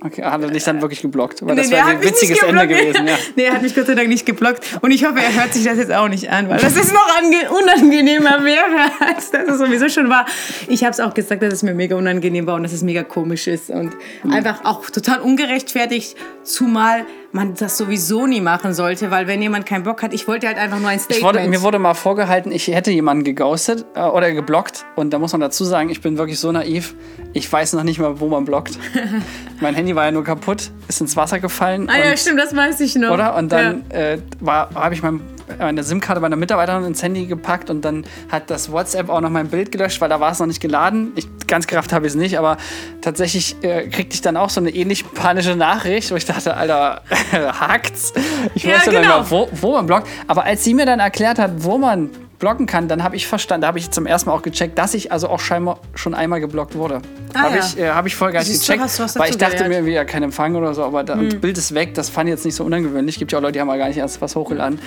Okay, 0.04 0.22
hat 0.25 0.43
er 0.43 0.50
dich 0.50 0.64
dann 0.64 0.81
wirklich 0.81 1.00
geblockt? 1.02 1.46
Weil 1.46 1.54
das 1.54 1.66
Nee, 1.69 1.76
der 1.76 1.87
wäre 1.87 1.96
ein 1.96 2.02
witziges 2.02 2.43
Ende 2.43 2.66
gewesen. 2.66 3.06
Ja. 3.06 3.14
Nee, 3.37 3.44
er 3.44 3.52
hat 3.54 3.62
mich 3.62 3.75
Gott 3.75 3.87
sei 3.87 3.94
Dank 3.94 4.08
nicht 4.08 4.26
geblockt. 4.26 4.78
Und 4.81 4.90
ich 4.90 5.04
hoffe, 5.04 5.20
er 5.20 5.32
hört 5.40 5.54
sich 5.54 5.64
das 5.64 5.76
jetzt 5.78 5.93
auch 5.93 6.08
nicht 6.08 6.28
an, 6.31 6.49
weil 6.49 6.58
das 6.58 6.76
ist 6.76 6.93
noch 6.93 7.19
ange 7.19 7.49
unangenehmer 7.50 8.44
wäre, 8.44 8.90
als 9.00 9.31
das 9.31 9.49
es 9.49 9.58
sowieso 9.58 9.88
schon 9.88 10.08
war. 10.10 10.26
Ich 10.69 10.82
habe 10.82 10.90
es 10.90 11.00
auch 11.00 11.14
gesagt, 11.14 11.43
dass 11.43 11.52
es 11.54 11.62
mir 11.62 11.75
mega 11.75 11.94
unangenehm 11.96 12.46
war 12.46 12.56
und 12.56 12.64
dass 12.64 12.72
es 12.72 12.82
mega 12.82 13.04
komisch 13.04 13.46
ist. 13.46 13.70
Und 13.70 13.93
Mhm. 14.25 14.32
einfach 14.32 14.64
auch 14.64 14.90
total 14.90 15.20
ungerechtfertigt, 15.20 16.16
zumal 16.43 17.05
man 17.32 17.55
das 17.55 17.79
sowieso 17.79 18.26
nie 18.26 18.40
machen 18.43 18.75
sollte, 18.75 19.11
weil 19.11 19.26
wenn 19.26 19.40
jemand 19.40 19.64
keinen 19.64 19.84
Bock 19.84 20.02
hat, 20.02 20.12
ich 20.12 20.29
wollte 20.29 20.46
halt 20.46 20.58
einfach 20.58 20.79
nur 20.79 20.90
ein 20.90 21.00
Statement. 21.00 21.25
wurde, 21.25 21.49
mir 21.49 21.62
wurde 21.62 21.79
mal 21.79 21.94
vorgehalten, 21.94 22.52
ich 22.52 22.69
hätte 22.69 22.90
jemanden 22.90 23.25
geghostet 23.25 23.87
äh, 23.94 24.02
oder 24.02 24.32
geblockt. 24.32 24.84
Und 24.96 25.12
da 25.12 25.19
muss 25.19 25.32
man 25.32 25.40
dazu 25.40 25.64
sagen, 25.64 25.88
ich 25.88 26.02
bin 26.02 26.19
wirklich 26.19 26.38
so 26.38 26.52
naiv. 26.52 26.94
Ich 27.32 27.50
weiß 27.50 27.73
noch 27.73 27.84
nicht 27.84 27.99
mal, 27.99 28.20
wo 28.20 28.29
man 28.29 28.44
blockt. 28.44 28.79
mein 29.61 29.75
Handy 29.75 29.96
war 29.96 30.05
ja 30.05 30.11
nur 30.11 30.25
kaputt, 30.25 30.70
ist 30.88 31.00
ins 31.00 31.17
Wasser 31.17 31.40
gefallen. 31.40 31.88
ah 31.88 31.99
ja, 31.99 32.17
stimmt, 32.17 32.38
das 32.38 32.55
weiß 32.55 32.81
ich 32.81 32.96
noch. 32.96 33.12
Oder? 33.12 33.34
Und 33.37 33.50
dann 33.50 33.90
äh, 33.90 34.19
habe 34.46 34.94
ich 34.94 35.02
mein, 35.02 35.20
meine 35.58 35.82
SIM-Karte 35.82 36.20
meiner 36.20 36.37
Mitarbeiterin 36.37 36.84
ins 36.84 37.02
Handy 37.02 37.26
gepackt 37.26 37.70
und 37.70 37.84
dann 37.84 38.04
hat 38.31 38.50
das 38.50 38.70
WhatsApp 38.70 39.08
auch 39.08 39.20
noch 39.20 39.31
mein 39.31 39.49
Bild 39.49 39.72
gelöscht, 39.72 40.00
weil 40.00 40.08
da 40.08 40.20
war 40.20 40.32
es 40.32 40.38
noch 40.38 40.46
nicht 40.46 40.60
geladen. 40.60 41.12
Ich, 41.16 41.26
ganz 41.46 41.66
gerafft 41.66 41.93
habe 41.93 42.06
ich 42.06 42.12
es 42.12 42.16
nicht, 42.16 42.38
aber 42.38 42.56
tatsächlich 43.00 43.56
äh, 43.62 43.88
kriegte 43.88 44.14
ich 44.14 44.20
dann 44.22 44.37
auch 44.37 44.50
so 44.50 44.60
eine 44.60 44.70
ähnlich 44.70 45.04
panische 45.14 45.56
Nachricht, 45.56 46.10
wo 46.10 46.16
ich 46.16 46.25
dachte, 46.25 46.56
Alter, 46.56 47.02
hakt's? 47.60 48.12
Ich 48.54 48.64
Ja, 48.64 48.76
wusste 48.76 48.90
genau. 48.90 49.02
dann 49.02 49.08
mal, 49.20 49.31
wo, 49.31 49.49
wo 49.52 49.72
man 49.72 49.87
blockt. 49.87 50.08
Aber 50.26 50.44
als 50.44 50.64
sie 50.64 50.75
mir 50.75 50.87
dann 50.87 51.00
erklärt 51.00 51.38
hat, 51.38 51.50
wo 51.58 51.78
man 51.78 52.10
blocken 52.42 52.66
kann, 52.66 52.88
dann 52.88 53.04
habe 53.04 53.14
ich 53.14 53.28
verstanden, 53.28 53.62
da 53.62 53.68
habe 53.68 53.78
ich 53.78 53.92
zum 53.92 54.04
ersten 54.04 54.28
Mal 54.28 54.34
auch 54.34 54.42
gecheckt, 54.42 54.76
dass 54.76 54.94
ich 54.94 55.12
also 55.12 55.28
auch 55.28 55.38
scheinbar 55.38 55.78
schon 55.94 56.12
einmal 56.12 56.40
geblockt 56.40 56.74
wurde. 56.74 57.00
Ah, 57.34 57.42
habe 57.42 57.56
ja. 57.56 57.64
ich, 57.64 57.78
äh, 57.78 57.88
hab 57.90 58.04
ich 58.04 58.16
voll 58.16 58.32
gar 58.32 58.40
nicht 58.40 58.50
gecheckt, 58.50 58.82
du 58.82 59.02
weil 59.20 59.30
ich 59.30 59.38
dachte 59.38 59.52
dazugelernt. 59.52 59.68
mir, 59.68 59.86
wieder 59.86 60.04
kein 60.04 60.24
Empfang 60.24 60.56
oder 60.56 60.74
so, 60.74 60.82
aber 60.82 61.04
da, 61.04 61.14
Hm. 61.14 61.30
das 61.30 61.38
Bild 61.40 61.56
ist 61.56 61.72
weg, 61.72 61.94
das 61.94 62.10
fand 62.10 62.28
ich 62.28 62.32
jetzt 62.32 62.44
nicht 62.44 62.56
so 62.56 62.64
ungewöhnlich. 62.64 63.16
Gibt 63.16 63.30
ja 63.30 63.38
auch 63.38 63.42
Leute, 63.42 63.52
die 63.52 63.60
haben 63.60 63.68
ja 63.68 63.76
gar 63.76 63.86
nicht 63.86 63.96
erst 63.98 64.20
was 64.20 64.34
hochgeladen. 64.34 64.80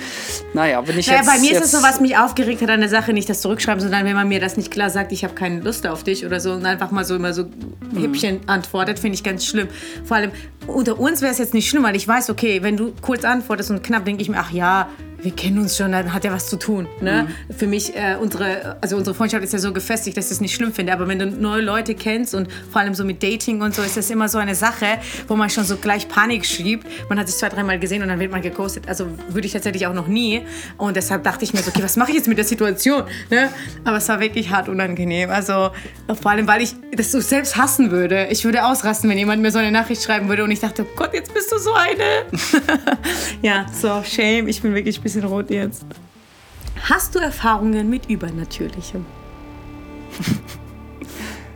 Naja, 0.52 0.82
bin 0.82 0.98
ich 0.98 1.06
Naja, 1.06 1.20
jetzt... 1.20 1.26
bei 1.26 1.38
mir 1.38 1.52
ist 1.52 1.60
jetzt, 1.60 1.64
es 1.64 1.72
so, 1.72 1.82
was 1.82 1.98
mich 1.98 2.18
aufgeregt 2.18 2.60
hat 2.60 2.68
an 2.68 2.80
der 2.80 2.90
Sache, 2.90 3.14
nicht 3.14 3.30
das 3.30 3.40
Zurückschreiben, 3.40 3.80
sondern 3.80 4.04
wenn 4.04 4.14
man 4.14 4.28
mir 4.28 4.38
das 4.38 4.58
nicht 4.58 4.70
klar 4.70 4.90
sagt, 4.90 5.10
ich 5.12 5.24
habe 5.24 5.32
keine 5.32 5.60
Lust 5.60 5.86
auf 5.86 6.04
dich 6.04 6.26
oder 6.26 6.40
so 6.40 6.52
und 6.52 6.66
einfach 6.66 6.90
mal 6.90 7.06
so 7.06 7.16
immer 7.16 7.32
so 7.32 7.46
Häppchen 7.98 8.40
antwortet, 8.48 8.98
finde 8.98 9.14
ich 9.14 9.24
ganz 9.24 9.46
schlimm. 9.46 9.68
Vor 10.04 10.18
allem 10.18 10.30
unter 10.66 11.00
uns 11.00 11.22
wäre 11.22 11.32
es 11.32 11.38
jetzt 11.38 11.54
nicht 11.54 11.70
schlimm, 11.70 11.84
weil 11.84 11.96
ich 11.96 12.06
weiß, 12.06 12.28
okay, 12.28 12.62
wenn 12.62 12.76
du 12.76 12.92
kurz 13.00 13.24
antwortest 13.24 13.70
und 13.70 13.82
knapp, 13.82 14.04
denke 14.04 14.20
ich 14.20 14.28
mir, 14.28 14.36
ach 14.38 14.50
ja, 14.50 14.88
wir 15.22 15.32
kennen 15.32 15.58
uns 15.58 15.76
schon, 15.76 15.92
dann 15.92 16.12
hat 16.12 16.24
er 16.24 16.32
was 16.32 16.48
zu 16.48 16.56
tun. 16.56 16.88
Ne? 17.00 17.28
Für 17.56 17.66
mich, 17.66 17.94
äh, 17.96 18.16
unsere, 18.20 18.76
also 18.80 18.96
unsere 18.96 19.14
Freundschaft 19.14 19.42
ist 19.44 19.52
ja 19.52 19.58
so 19.58 19.72
gefestigt, 19.72 20.16
dass 20.16 20.26
ich 20.26 20.32
es 20.32 20.40
nicht 20.40 20.54
schlimm 20.54 20.72
finde. 20.72 20.92
Aber 20.92 21.08
wenn 21.08 21.18
du 21.18 21.26
neue 21.26 21.62
Leute 21.62 21.94
kennst 21.94 22.34
und 22.34 22.48
vor 22.70 22.80
allem 22.80 22.94
so 22.94 23.04
mit 23.04 23.22
Dating 23.22 23.62
und 23.62 23.74
so, 23.74 23.82
ist 23.82 23.96
das 23.96 24.10
immer 24.10 24.28
so 24.28 24.38
eine 24.38 24.54
Sache, 24.54 24.98
wo 25.28 25.36
man 25.36 25.50
schon 25.50 25.64
so 25.64 25.76
gleich 25.76 26.08
Panik 26.08 26.44
schiebt. 26.44 26.86
Man 27.08 27.18
hat 27.18 27.28
sich 27.28 27.36
zwei, 27.36 27.48
dreimal 27.48 27.78
gesehen 27.78 28.02
und 28.02 28.08
dann 28.08 28.20
wird 28.20 28.30
man 28.30 28.42
geghostet. 28.42 28.88
Also 28.88 29.06
würde 29.28 29.46
ich 29.46 29.52
tatsächlich 29.52 29.86
auch 29.86 29.94
noch 29.94 30.08
nie. 30.08 30.42
Und 30.76 30.96
deshalb 30.96 31.24
dachte 31.24 31.44
ich 31.44 31.52
mir 31.52 31.60
so, 31.60 31.70
okay, 31.70 31.82
was 31.82 31.96
mache 31.96 32.10
ich 32.10 32.16
jetzt 32.16 32.28
mit 32.28 32.38
der 32.38 32.44
Situation? 32.44 33.04
Ne? 33.30 33.48
Aber 33.84 33.96
es 33.96 34.08
war 34.08 34.20
wirklich 34.20 34.50
hart 34.50 34.68
unangenehm. 34.68 35.30
Also 35.30 35.70
vor 36.20 36.30
allem, 36.30 36.46
weil 36.46 36.62
ich 36.62 36.74
das 36.92 37.12
so 37.12 37.20
selbst 37.20 37.56
hassen 37.56 37.90
würde. 37.90 38.28
Ich 38.30 38.44
würde 38.44 38.64
ausrasten, 38.64 39.08
wenn 39.10 39.18
jemand 39.18 39.42
mir 39.42 39.50
so 39.50 39.58
eine 39.58 39.72
Nachricht 39.72 40.02
schreiben 40.02 40.28
würde 40.28 40.44
und 40.44 40.50
ich 40.50 40.60
dachte, 40.60 40.84
oh 40.84 40.96
Gott, 40.96 41.14
jetzt 41.14 41.32
bist 41.32 41.50
du 41.52 41.58
so 41.58 41.72
eine. 41.72 42.26
ja, 43.42 43.66
so, 43.72 44.02
shame. 44.04 44.48
Ich 44.48 44.62
bin 44.62 44.74
wirklich 44.74 45.00
bisschen 45.06 45.24
rot 45.24 45.50
jetzt. 45.50 45.84
Hast 46.88 47.14
du 47.14 47.18
Erfahrungen 47.18 47.88
mit 47.88 48.08
Übernatürlichem? 48.10 49.04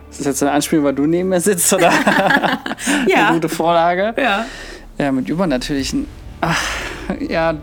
Ist 0.09 0.19
das 0.19 0.25
jetzt 0.25 0.43
eine 0.43 0.51
Anspielung, 0.51 0.85
weil 0.85 0.93
du 0.95 1.05
neben 1.05 1.29
mir 1.29 1.39
sitzt 1.41 1.71
oder 1.73 1.89
eine 2.09 3.09
Ja. 3.09 3.31
gute 3.31 3.49
Vorlage? 3.49 4.13
Ja. 4.21 4.45
Ja, 4.97 5.11
mit 5.11 5.29
übernatürlichen... 5.29 6.07
Ach, 6.41 6.61
ja... 7.19 7.55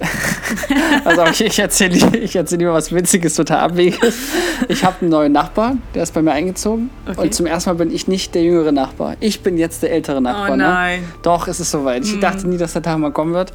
Also 1.04 1.22
okay, 1.22 1.44
ich 1.44 1.58
erzähle 1.58 2.16
ich 2.18 2.36
erzähl 2.36 2.58
lieber 2.58 2.72
was 2.72 2.92
Witziges, 2.92 3.34
total 3.34 3.60
Abwegiges. 3.60 4.16
Ich 4.68 4.84
habe 4.84 4.96
einen 5.00 5.10
neuen 5.10 5.32
Nachbar, 5.32 5.76
der 5.94 6.02
ist 6.02 6.14
bei 6.14 6.22
mir 6.22 6.32
eingezogen. 6.32 6.90
Okay. 7.06 7.20
Und 7.20 7.34
zum 7.34 7.46
ersten 7.46 7.70
Mal 7.70 7.74
bin 7.74 7.94
ich 7.94 8.08
nicht 8.08 8.34
der 8.34 8.42
jüngere 8.42 8.72
Nachbar. 8.72 9.16
Ich 9.20 9.42
bin 9.42 9.58
jetzt 9.58 9.82
der 9.82 9.92
ältere 9.92 10.20
Nachbar. 10.20 10.52
Oh 10.52 10.56
nein. 10.56 11.00
Ne? 11.00 11.08
Doch, 11.22 11.48
es 11.48 11.60
ist 11.60 11.70
soweit. 11.70 12.04
Ich 12.04 12.20
dachte 12.20 12.48
nie, 12.48 12.56
dass 12.56 12.72
der 12.72 12.82
Tag 12.82 12.98
mal 12.98 13.12
kommen 13.12 13.34
wird. 13.34 13.52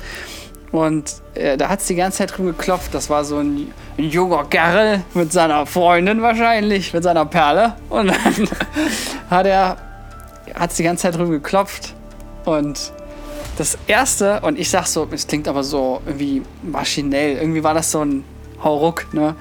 Und 0.71 1.15
äh, 1.33 1.57
da 1.57 1.69
hat 1.69 1.79
es 1.79 1.87
die 1.87 1.95
ganze 1.95 2.19
Zeit 2.19 2.37
drum 2.37 2.45
geklopft. 2.45 2.93
Das 2.93 3.09
war 3.09 3.23
so 3.23 3.37
ein, 3.37 3.71
ein 3.97 4.09
junger 4.09 4.45
Kerl 4.45 5.01
mit 5.13 5.31
seiner 5.31 5.65
Freundin 5.65 6.21
wahrscheinlich, 6.21 6.93
mit 6.93 7.03
seiner 7.03 7.25
Perle. 7.25 7.73
Und 7.89 8.07
dann 8.07 8.49
hat 9.29 9.45
er 9.47 9.77
hat 10.55 10.71
es 10.71 10.77
die 10.77 10.83
ganze 10.83 11.03
Zeit 11.03 11.17
drum 11.17 11.31
geklopft. 11.31 11.93
Und 12.45 12.91
das 13.59 13.77
erste, 13.87 14.39
und 14.41 14.57
ich 14.57 14.69
sag 14.69 14.87
so, 14.87 15.07
es 15.11 15.27
klingt 15.27 15.47
aber 15.47 15.63
so 15.63 16.01
irgendwie 16.05 16.41
maschinell, 16.63 17.37
irgendwie 17.37 17.63
war 17.63 17.73
das 17.73 17.91
so 17.91 18.03
ein 18.03 18.23
Hauruck, 18.63 19.13
ne? 19.13 19.35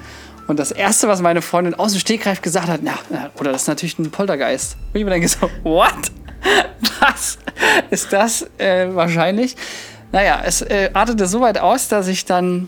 Und 0.47 0.57
das 0.57 0.71
erste, 0.71 1.07
was 1.07 1.21
meine 1.21 1.43
Freundin 1.43 1.75
aus 1.75 1.91
dem 1.91 1.99
Stegreif 1.99 2.41
gesagt 2.41 2.67
hat, 2.67 2.81
na, 2.83 2.95
na, 3.09 3.29
oder 3.39 3.51
das 3.51 3.63
ist 3.63 3.67
natürlich 3.67 3.99
ein 3.99 4.09
Poltergeist. 4.09 4.77
Und 4.93 4.99
ich 4.99 5.05
mir 5.05 5.11
denke 5.11 5.27
so, 5.27 5.49
what? 5.63 6.11
Was 6.99 7.37
ist 7.91 8.11
das 8.11 8.49
äh, 8.57 8.87
wahrscheinlich? 8.93 9.55
Naja, 10.11 10.41
es 10.43 10.61
äh, 10.61 10.89
artete 10.93 11.27
so 11.27 11.41
weit 11.41 11.59
aus, 11.59 11.87
dass 11.87 12.07
ich 12.07 12.25
dann, 12.25 12.67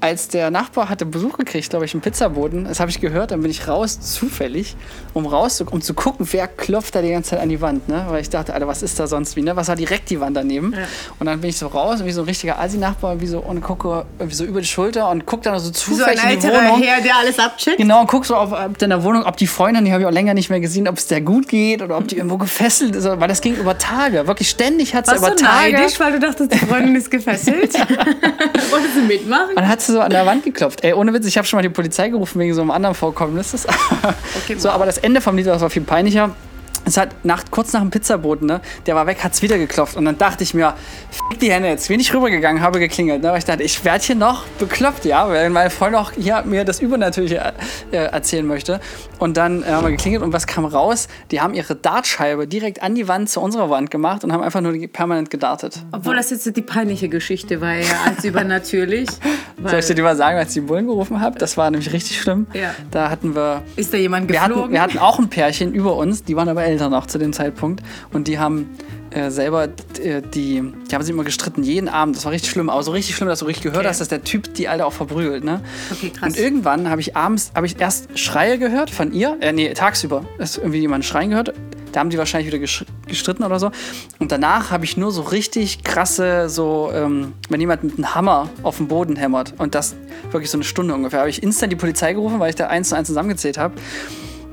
als 0.00 0.28
der 0.28 0.50
Nachbar 0.50 0.88
hatte 0.88 1.04
Besuch 1.06 1.36
gekriegt, 1.36 1.70
glaube 1.70 1.84
ich, 1.84 1.92
einen 1.94 2.00
Pizzaboten, 2.00 2.64
das 2.64 2.80
habe 2.80 2.90
ich 2.90 3.00
gehört, 3.00 3.30
dann 3.30 3.42
bin 3.42 3.50
ich 3.50 3.68
raus, 3.68 4.00
zufällig, 4.00 4.76
um 5.12 5.26
raus, 5.26 5.60
um 5.60 5.80
zu 5.82 5.94
gucken, 5.94 6.26
wer 6.32 6.48
klopft 6.48 6.94
da 6.94 7.02
die 7.02 7.10
ganze 7.10 7.30
Zeit 7.30 7.40
an 7.40 7.48
die 7.50 7.60
Wand, 7.60 7.88
ne? 7.88 8.06
Weil 8.08 8.22
ich 8.22 8.30
dachte, 8.30 8.54
Alter, 8.54 8.66
was 8.66 8.82
ist 8.82 8.98
da 8.98 9.06
sonst 9.06 9.36
wie, 9.36 9.42
ne? 9.42 9.56
Was 9.56 9.68
war 9.68 9.76
direkt 9.76 10.10
die 10.10 10.20
Wand 10.20 10.36
daneben? 10.36 10.74
Und 11.18 11.26
dann 11.26 11.40
bin 11.40 11.50
ich 11.50 11.58
so 11.58 11.66
raus, 11.66 12.04
wie 12.04 12.12
so 12.12 12.22
ein 12.22 12.26
richtiger 12.26 12.58
Asi-Nachbar, 12.58 13.20
wie 13.20 13.26
so, 13.26 13.40
und 13.40 13.60
gucke 13.60 14.06
so 14.30 14.44
über 14.44 14.60
die 14.60 14.66
Schulter 14.66 15.10
und 15.10 15.26
gucke 15.26 15.42
dann 15.44 15.58
so 15.58 15.64
So 15.64 15.68
ein 15.70 15.74
zufällig 15.74 16.24
in 16.24 16.40
die 16.40 16.46
Wohnung. 16.48 16.82
Herr, 16.82 17.00
der 17.02 17.16
alles 17.16 17.38
abcheckt. 17.38 17.76
Genau, 17.76 18.00
und 18.00 18.06
guck 18.06 18.24
so 18.24 18.36
auf, 18.36 18.52
ob 18.52 18.80
in 18.80 18.88
der 18.90 19.02
Wohnung, 19.04 19.24
ob 19.24 19.36
die 19.36 19.46
Freundin, 19.46 19.84
die 19.84 19.92
habe 19.92 20.02
ich 20.02 20.08
auch 20.08 20.12
länger 20.12 20.32
nicht 20.34 20.48
mehr 20.48 20.60
gesehen, 20.60 20.88
ob 20.88 20.96
es 20.96 21.06
der 21.08 21.20
gut 21.20 21.46
geht 21.48 21.82
oder 21.82 21.98
ob 21.98 22.08
die 22.08 22.16
irgendwo 22.16 22.38
gefesselt 22.38 22.96
ist. 22.96 23.04
Weil 23.04 23.28
das 23.28 23.40
ging 23.42 23.54
über 23.56 23.76
Tage. 23.76 24.26
Wirklich 24.26 24.48
ständig 24.48 24.94
hat 24.94 25.06
sie 25.06 25.12
Warst 25.12 25.24
über 25.26 25.34
du 25.36 25.44
Tage. 25.44 25.72
neidisch, 25.76 26.00
weil 26.00 26.12
du 26.12 26.20
dachtest, 26.20 26.52
die 26.54 26.58
Freundin 26.58 26.96
ist 26.96 27.10
gefesselt? 27.10 27.74
Wolltest 28.70 28.96
du 28.96 29.02
mitmachen? 29.06 29.56
Und 29.56 29.68
hat 29.68 29.80
so 29.92 30.00
an 30.00 30.10
der 30.10 30.26
Wand 30.26 30.44
geklopft. 30.44 30.84
Ey, 30.84 30.92
ohne 30.92 31.12
Witz, 31.12 31.26
ich 31.26 31.36
habe 31.36 31.46
schon 31.46 31.58
mal 31.58 31.62
die 31.62 31.68
Polizei 31.68 32.08
gerufen 32.08 32.38
wegen 32.38 32.54
so 32.54 32.60
einem 32.60 32.70
anderen 32.70 32.94
Vorkommnis. 32.94 33.50
so, 33.52 33.68
wow. 33.68 34.66
aber 34.66 34.86
das 34.86 34.98
Ende 34.98 35.20
vom 35.20 35.36
Lied 35.36 35.46
war 35.46 35.70
viel 35.70 35.82
peinlicher. 35.82 36.34
Es 36.84 36.96
hat 36.96 37.24
nach, 37.24 37.44
kurz 37.50 37.72
nach 37.72 37.80
dem 37.80 37.90
Pizzaboten, 37.90 38.46
ne, 38.46 38.60
der 38.86 38.94
war 38.94 39.06
weg, 39.06 39.22
hat 39.22 39.32
es 39.32 39.42
wieder 39.42 39.58
geklopft. 39.58 39.96
Und 39.96 40.04
dann 40.04 40.18
dachte 40.18 40.42
ich 40.42 40.54
mir, 40.54 40.74
f 41.10 41.38
die 41.40 41.52
Hände, 41.52 41.68
jetzt 41.68 41.88
bin 41.88 42.00
ich 42.00 42.12
rübergegangen, 42.12 42.62
habe 42.62 42.78
geklingelt. 42.78 43.22
Ne, 43.22 43.30
weil 43.30 43.38
ich 43.38 43.44
dachte, 43.44 43.62
ich 43.62 43.84
werde 43.84 44.04
hier 44.04 44.16
noch 44.16 44.44
bekloppt, 44.58 45.04
ja, 45.04 45.28
weil 45.28 45.50
meine 45.50 45.70
Freundin 45.70 46.00
auch 46.00 46.12
hier 46.12 46.42
mir 46.44 46.64
das 46.64 46.80
Übernatürliche 46.80 47.52
äh, 47.92 47.96
erzählen 47.96 48.46
möchte. 48.46 48.80
Und 49.18 49.36
dann 49.36 49.62
äh, 49.62 49.66
haben 49.66 49.84
wir 49.84 49.90
geklingelt 49.90 50.22
und 50.22 50.32
was 50.32 50.46
kam 50.46 50.64
raus? 50.64 51.08
Die 51.30 51.40
haben 51.40 51.54
ihre 51.54 51.76
Dartscheibe 51.76 52.46
direkt 52.46 52.82
an 52.82 52.94
die 52.94 53.08
Wand 53.08 53.28
zu 53.28 53.40
unserer 53.40 53.70
Wand 53.70 53.90
gemacht 53.90 54.24
und 54.24 54.32
haben 54.32 54.42
einfach 54.42 54.60
nur 54.60 54.72
permanent 54.88 55.30
gedartet. 55.30 55.78
Obwohl 55.92 56.16
das 56.16 56.30
jetzt 56.30 56.56
die 56.56 56.62
peinliche 56.62 57.08
Geschichte 57.08 57.60
war, 57.60 57.74
ja, 57.74 57.84
als 58.06 58.24
übernatürlich. 58.24 59.08
Soll 59.64 59.78
ich 59.78 59.86
dir 59.86 59.94
die 59.94 60.02
mal 60.02 60.16
sagen, 60.16 60.38
als 60.38 60.48
ich 60.48 60.54
die 60.54 60.60
Bullen 60.62 60.86
gerufen 60.86 61.20
habe? 61.20 61.38
Das 61.38 61.56
war 61.56 61.70
nämlich 61.70 61.92
richtig 61.92 62.20
schlimm. 62.20 62.46
Ja. 62.54 62.74
Da 62.90 63.10
hatten 63.10 63.34
wir. 63.34 63.62
Ist 63.76 63.92
da 63.92 63.98
jemand 63.98 64.28
Wir 64.28 64.40
geflogen? 64.40 64.62
hatten, 64.62 64.72
wir 64.72 64.82
hatten 64.82 64.98
auch 64.98 65.18
ein 65.18 65.28
Pärchen 65.28 65.74
über 65.74 65.96
uns, 65.96 66.24
die 66.24 66.34
waren 66.36 66.48
aber 66.48 66.64
älter 66.70 66.88
noch 66.88 67.06
zu 67.06 67.18
dem 67.18 67.32
Zeitpunkt. 67.32 67.82
Und 68.12 68.28
die 68.28 68.38
haben 68.38 68.70
äh, 69.10 69.30
selber, 69.30 69.64
äh, 70.02 70.22
die, 70.22 70.62
die 70.90 70.94
haben 70.94 71.02
sich 71.02 71.12
immer 71.12 71.24
gestritten, 71.24 71.62
jeden 71.62 71.88
Abend. 71.88 72.16
Das 72.16 72.24
war 72.24 72.32
richtig 72.32 72.50
schlimm, 72.50 72.70
aber 72.70 72.82
so 72.82 72.92
richtig 72.92 73.16
schlimm, 73.16 73.28
dass 73.28 73.40
du 73.40 73.44
richtig 73.46 73.64
gehört 73.64 73.80
Okay. 73.80 73.88
hast, 73.88 74.00
dass 74.00 74.08
der 74.08 74.22
Typ 74.22 74.54
die 74.54 74.68
Alte 74.68 74.86
auch 74.86 74.92
verprügelt. 74.92 75.42
Ne? 75.44 75.60
Okay, 75.90 76.10
krass. 76.10 76.28
Und 76.28 76.38
irgendwann 76.38 76.88
habe 76.88 77.00
ich 77.00 77.16
abends, 77.16 77.50
habe 77.54 77.66
ich 77.66 77.80
erst 77.80 78.16
Schreie 78.18 78.58
gehört 78.58 78.90
von 78.90 79.12
ihr, 79.12 79.36
äh, 79.40 79.52
nee, 79.52 79.72
tagsüber, 79.74 80.24
ist 80.38 80.58
irgendwie 80.58 80.78
jemand 80.78 81.04
schreien 81.04 81.30
gehört. 81.30 81.52
Da 81.92 81.98
haben 81.98 82.10
die 82.10 82.18
wahrscheinlich 82.18 82.52
wieder 82.52 82.64
gestritten 83.08 83.42
oder 83.42 83.58
so. 83.58 83.72
Und 84.20 84.30
danach 84.30 84.70
habe 84.70 84.84
ich 84.84 84.96
nur 84.96 85.10
so 85.10 85.22
richtig 85.22 85.82
krasse, 85.82 86.48
so, 86.48 86.92
ähm, 86.94 87.32
wenn 87.48 87.60
jemand 87.60 87.82
mit 87.82 87.96
einem 87.96 88.14
Hammer 88.14 88.48
auf 88.62 88.76
den 88.76 88.86
Boden 88.86 89.16
hämmert. 89.16 89.54
Und 89.58 89.74
das 89.74 89.96
wirklich 90.30 90.52
so 90.52 90.56
eine 90.56 90.62
Stunde 90.62 90.94
ungefähr. 90.94 91.18
Habe 91.18 91.30
ich 91.30 91.42
instant 91.42 91.72
die 91.72 91.76
Polizei 91.76 92.12
gerufen, 92.12 92.38
weil 92.38 92.50
ich 92.50 92.54
da 92.54 92.68
eins 92.68 92.90
zu 92.90 92.94
eins 92.94 93.08
zusammengezählt 93.08 93.58
habe. 93.58 93.74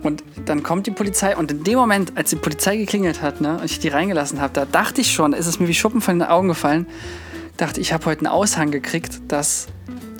Und 0.04 0.24
dann 0.46 0.64
kommt 0.64 0.88
die 0.88 0.92
Polizei 0.92 1.36
und 1.36 1.52
in 1.52 1.64
dem 1.64 1.78
Moment, 1.78 2.14
als 2.16 2.30
die 2.30 2.36
Polizei 2.36 2.78
geklingelt 2.78 3.22
hat 3.22 3.42
ne, 3.42 3.58
und 3.58 3.66
ich 3.66 3.80
die 3.80 3.90
reingelassen 3.90 4.42
habe, 4.42 4.54
da 4.54 4.66
dachte 4.66 5.02
ich 5.02 5.12
schon, 5.12 5.34
ist 5.34 5.48
es 5.48 5.60
mir 5.60 5.68
wie 5.68 5.74
Schuppen 5.74 6.02
von 6.02 6.20
den 6.20 6.28
Augen 6.28 6.48
gefallen, 6.48 6.86
dachte 7.58 7.82
ich, 7.82 7.94
habe 7.94 8.06
heute 8.06 8.22
einen 8.22 8.28
Aushang 8.28 8.72
gekriegt, 8.72 9.20
dass 9.28 9.68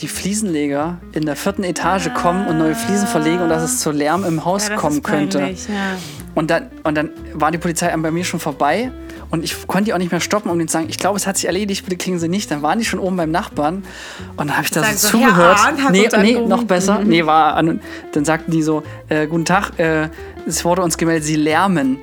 die 0.02 0.08
Fliesenleger 0.08 0.98
in 1.14 1.26
der 1.26 1.36
vierten 1.36 1.64
Etage 1.64 2.10
kommen 2.14 2.48
und 2.48 2.58
neue 2.58 2.76
Fliesen 2.76 3.08
verlegen 3.08 3.42
und 3.42 3.50
dass 3.50 3.64
es 3.64 3.80
zu 3.80 3.92
Lärm 3.92 4.24
im 4.24 4.46
Haus 4.46 4.68
ja, 4.68 4.76
kommen 4.76 4.98
ist 4.98 5.04
könnte. 5.04 5.40
peinlich, 5.40 5.68
Ja. 5.68 5.98
Und 6.36 6.52
dann, 6.52 6.68
und 6.84 6.96
dann 6.96 7.10
war 7.34 7.50
die 7.50 7.58
Polizei 7.58 7.96
bei 7.98 8.12
mir 8.12 8.24
schon 8.24 8.40
vorbei 8.40 8.92
und 9.30 9.44
ich 9.44 9.68
konnte 9.68 9.86
die 9.86 9.94
auch 9.94 9.98
nicht 9.98 10.12
mehr 10.12 10.22
stoppen, 10.22 10.50
um 10.50 10.58
denen 10.58 10.68
zu 10.68 10.74
sagen, 10.74 10.88
ich 10.90 10.98
glaube, 10.98 11.18
es 11.18 11.28
hat 11.28 11.38
sich 11.38 11.46
erledigt, 11.46 11.84
bitte 11.84 11.98
klingen 11.98 12.20
Sie 12.20 12.30
nicht. 12.30 12.50
Dann 12.50 12.62
waren 12.62 12.80
die 12.80 12.86
schon 12.86 13.00
oben 13.00 13.18
beim 13.18 13.32
Nachbarn 13.32 13.84
und 14.32 14.38
dann 14.38 14.54
habe 14.54 14.64
ich 14.64 14.72
da 14.72 14.84
so 14.84 14.98
so, 14.98 15.10
zugehört. 15.10 15.58
Hat 15.58 15.92
nee, 15.92 16.08
nee, 16.08 16.08
angerufen. 16.08 16.50
noch 16.50 16.64
besser. 16.64 17.02
Nee, 17.04 17.26
war 17.26 17.56
an, 17.56 17.82
dann 18.14 18.26
sagten 18.26 18.52
die 18.52 18.62
so, 18.62 18.84
äh, 19.10 19.28
guten 19.28 19.46
Tag, 19.46 19.78
äh, 19.80 20.10
es 20.46 20.64
wurde 20.64 20.82
uns 20.82 20.98
gemeldet, 20.98 21.26
Sie 21.26 21.36
lärmen. 21.36 22.00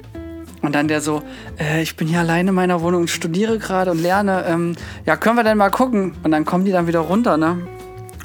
Und 0.60 0.74
dann 0.74 0.88
der 0.88 1.02
so, 1.02 1.22
äh, 1.58 1.82
ich 1.82 1.96
bin 1.96 2.08
hier 2.08 2.20
alleine 2.20 2.48
in 2.48 2.54
meiner 2.54 2.80
Wohnung 2.80 3.02
und 3.02 3.08
studiere 3.08 3.58
gerade 3.58 3.90
und 3.90 4.02
lerne. 4.02 4.44
Ähm, 4.48 4.76
ja, 5.04 5.16
können 5.16 5.36
wir 5.36 5.44
denn 5.44 5.58
mal 5.58 5.70
gucken? 5.70 6.14
Und 6.22 6.30
dann 6.30 6.46
kommen 6.46 6.64
die 6.64 6.72
dann 6.72 6.86
wieder 6.86 7.00
runter, 7.00 7.36
ne? 7.36 7.58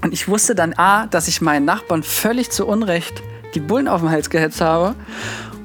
Und 0.02 0.14
ich 0.14 0.30
wusste 0.30 0.56
dann 0.56 0.74
A, 0.78 1.08
dass 1.08 1.28
ich 1.28 1.42
meinen 1.42 1.66
Nachbarn 1.66 2.04
völlig 2.04 2.50
zu 2.52 2.66
Unrecht 2.66 3.22
die 3.56 3.60
Bullen 3.60 3.88
auf 3.88 4.02
den 4.02 4.10
Hals 4.10 4.30
gehetzt 4.30 4.62
habe. 4.62 4.96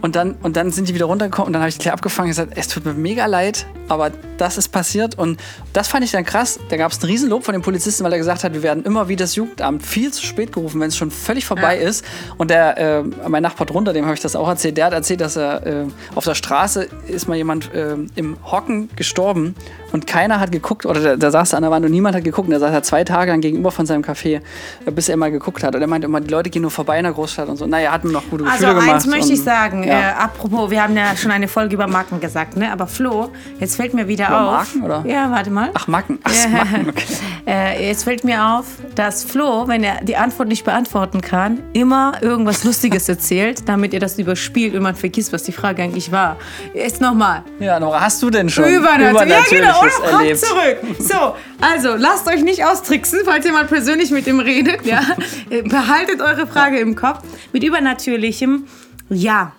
Und 0.04 0.16
dann, 0.16 0.34
und 0.42 0.54
dann 0.58 0.70
sind 0.70 0.90
die 0.90 0.94
wieder 0.94 1.06
runtergekommen 1.06 1.46
und 1.46 1.52
dann 1.54 1.62
habe 1.62 1.70
ich 1.70 1.78
die 1.78 1.80
Claire 1.80 1.94
abgefangen 1.94 2.26
und 2.26 2.37
gesagt, 2.37 2.52
es 2.56 2.68
tut 2.68 2.84
mir 2.84 2.92
mega 2.92 3.25
leid, 3.25 3.64
aber 3.88 4.11
das 4.38 4.59
ist 4.59 4.69
passiert. 4.69 5.17
Und 5.19 5.41
das 5.73 5.88
fand 5.88 6.05
ich 6.05 6.11
dann 6.11 6.25
krass. 6.25 6.59
Da 6.69 6.76
gab 6.76 6.91
es 6.93 7.03
ein 7.03 7.07
Riesenlob 7.07 7.45
von 7.45 7.53
den 7.53 7.62
Polizisten, 7.62 8.05
weil 8.05 8.12
er 8.12 8.19
gesagt 8.19 8.45
hat, 8.45 8.53
wir 8.55 8.62
werden 8.62 8.85
immer 8.85 9.09
wie 9.09 9.17
das 9.17 9.35
Jugendamt 9.37 9.85
viel 9.85 10.12
zu 10.12 10.25
spät 10.25 10.53
gerufen, 10.53 10.81
wenn 10.81 10.88
es 10.88 10.97
schon 10.97 11.11
völlig 11.11 11.45
vorbei 11.47 11.81
Ja. 11.81 11.88
ist. 11.88 12.05
Und 12.37 12.50
der, 12.50 12.79
äh, 12.79 13.03
mein 13.29 13.43
Nachbar 13.43 13.67
drunter, 13.67 13.93
dem 13.93 14.05
habe 14.05 14.14
ich 14.14 14.21
das 14.21 14.35
auch 14.37 14.49
erzählt, 14.49 14.76
der 14.76 14.87
hat 14.87 14.93
erzählt, 14.93 15.21
dass 15.21 15.37
er 15.37 15.67
äh, 15.67 15.85
auf 16.14 16.25
der 16.25 16.35
Straße 16.35 16.88
ist 17.07 17.29
mal 17.29 17.37
jemand 17.37 17.73
äh, 17.75 17.95
im 18.14 18.37
Hocken 18.50 18.88
gestorben 18.97 19.55
und 19.93 20.07
keiner 20.07 20.41
hat 20.41 20.50
geguckt, 20.50 20.87
oder 20.87 21.00
da, 21.00 21.17
da 21.17 21.31
saß 21.31 21.53
er 21.53 21.59
an 21.59 21.62
der 21.62 21.71
Wand 21.71 21.85
und 21.87 21.93
niemand 21.93 22.17
hat 22.17 22.25
geguckt. 22.25 22.49
Und 22.49 22.53
da 22.55 22.59
saß 22.61 22.73
er 22.73 22.83
zwei 22.83 23.05
Tage 23.05 23.31
lang 23.31 23.41
gegenüber 23.41 23.71
von 23.71 23.87
seinem 23.87 24.03
Café, 24.03 24.41
äh, 24.87 24.91
bis 24.91 25.09
er 25.09 25.17
mal 25.17 25.31
geguckt 25.31 25.62
hat. 25.62 25.75
Und 25.75 25.81
er 25.81 25.87
meinte 25.87 26.07
immer, 26.07 26.21
die 26.21 26.31
Leute 26.31 26.50
gehen 26.50 26.62
nur 26.62 26.71
vorbei 26.71 26.99
in 26.99 27.05
der 27.05 27.12
Großstadt 27.12 27.49
und 27.49 27.57
so. 27.57 27.67
Naja, 27.67 27.93
hat 27.93 28.05
mir 28.05 28.12
noch 28.12 28.29
gute 28.29 28.45
Also 28.45 28.59
Gefühle 28.67 28.75
gemacht. 28.75 28.95
eins 28.95 29.07
möchte 29.07 29.33
ich 29.33 29.38
und, 29.38 29.45
sagen, 29.45 29.85
ja. 29.85 30.00
äh, 30.00 30.12
apropos, 30.14 30.71
wir 30.71 30.83
haben 30.83 30.97
ja 30.97 31.17
schon 31.17 31.31
eine 31.31 31.47
Folge 31.49 31.75
über 31.75 31.87
Marken 31.87 32.19
gesagt, 32.21 32.57
ne? 32.57 32.73
Aber 32.73 32.87
Flo, 32.87 33.31
jetzt 33.61 33.74
fällt 33.76 33.95
mir 33.95 34.09
wieder 34.09 34.28
Über 34.28 34.40
auf. 34.40 34.52
Marken, 34.52 34.83
oder? 34.83 35.04
Ja, 35.07 35.31
warte 35.31 35.50
mal. 35.50 35.71
Ach, 35.75 35.87
Macken. 35.87 36.19
Ach, 36.25 36.33
Ja. 36.35 36.49
Macken, 36.64 36.88
okay. 36.90 37.04
Äh, 37.47 37.88
jetzt 37.88 38.04
fällt 38.04 38.25
mir 38.25 38.45
auf, 38.45 38.66
dass 38.95 39.25
Flo, 39.25 39.69
wenn 39.69 39.85
er 39.85 40.02
die 40.02 40.16
Antwort 40.16 40.49
nicht 40.49 40.64
beantworten 40.64 41.21
kann, 41.21 41.61
immer 41.73 42.14
irgendwas 42.21 42.64
Lustiges 42.64 43.09
erzählt, 43.09 43.69
damit 43.69 43.93
er 43.95 44.00
das 44.00 44.19
überspielt 44.19 44.75
und 44.75 44.83
man 44.83 44.95
vergisst, 44.95 45.33
was 45.33 45.43
die 45.43 45.52
Frage 45.52 45.83
eigentlich 45.83 46.11
war. 46.12 46.37
Jetzt 46.75 47.00
nochmal. 47.00 47.43
Ja, 47.61 47.78
Nora, 47.81 48.00
hast 48.00 48.23
du 48.23 48.31
denn 48.31 48.49
schon 48.49 48.64
Übernatürlich. 48.64 49.31
Ja, 49.31 49.43
genau. 49.50 49.85
Übernatürliches 49.85 49.99
Oder 50.00 50.11
kommt 50.11 50.38
zurück. 50.38 50.97
So, 51.00 51.35
also 51.61 51.97
lasst 51.97 52.26
euch 52.28 52.43
nicht 52.43 52.64
austricksen, 52.64 53.21
falls 53.25 53.45
ihr 53.47 53.52
mal 53.52 53.64
persönlich 53.66 54.11
mit 54.11 54.26
ihm 54.26 54.40
redet. 54.40 54.85
Ja. 54.87 55.02
Behaltet 55.64 56.21
eure 56.21 56.47
Frage 56.47 56.78
im 56.78 56.95
Kopf. 56.95 57.21
Mit 57.52 57.62
Übernatürlichem, 57.64 58.64
ja. 59.11 59.52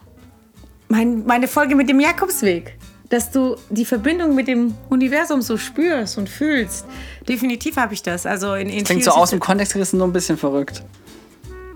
Mein, 0.88 1.26
meine 1.26 1.48
Folge 1.48 1.76
mit 1.76 1.90
dem 1.90 2.00
Jakobsweg. 2.00 2.78
Dass 3.10 3.32
du 3.32 3.56
die 3.70 3.86
Verbindung 3.86 4.36
mit 4.36 4.48
dem 4.48 4.76
Universum 4.90 5.42
so 5.42 5.58
spürst 5.58 6.18
und 6.18 6.28
fühlst. 6.28 6.86
Definitiv 7.28 7.78
habe 7.78 7.94
ich 7.94 8.02
das. 8.02 8.26
Also 8.26 8.56
in, 8.56 8.70
in 8.70 8.84
Klingt 8.84 9.04
so 9.04 9.12
aus 9.12 9.30
dem 9.30 9.40
Kontext 9.40 9.74
gerissen 9.74 10.00
so 10.00 10.06
ein 10.06 10.14
bisschen 10.14 10.38
verrückt. 10.38 10.84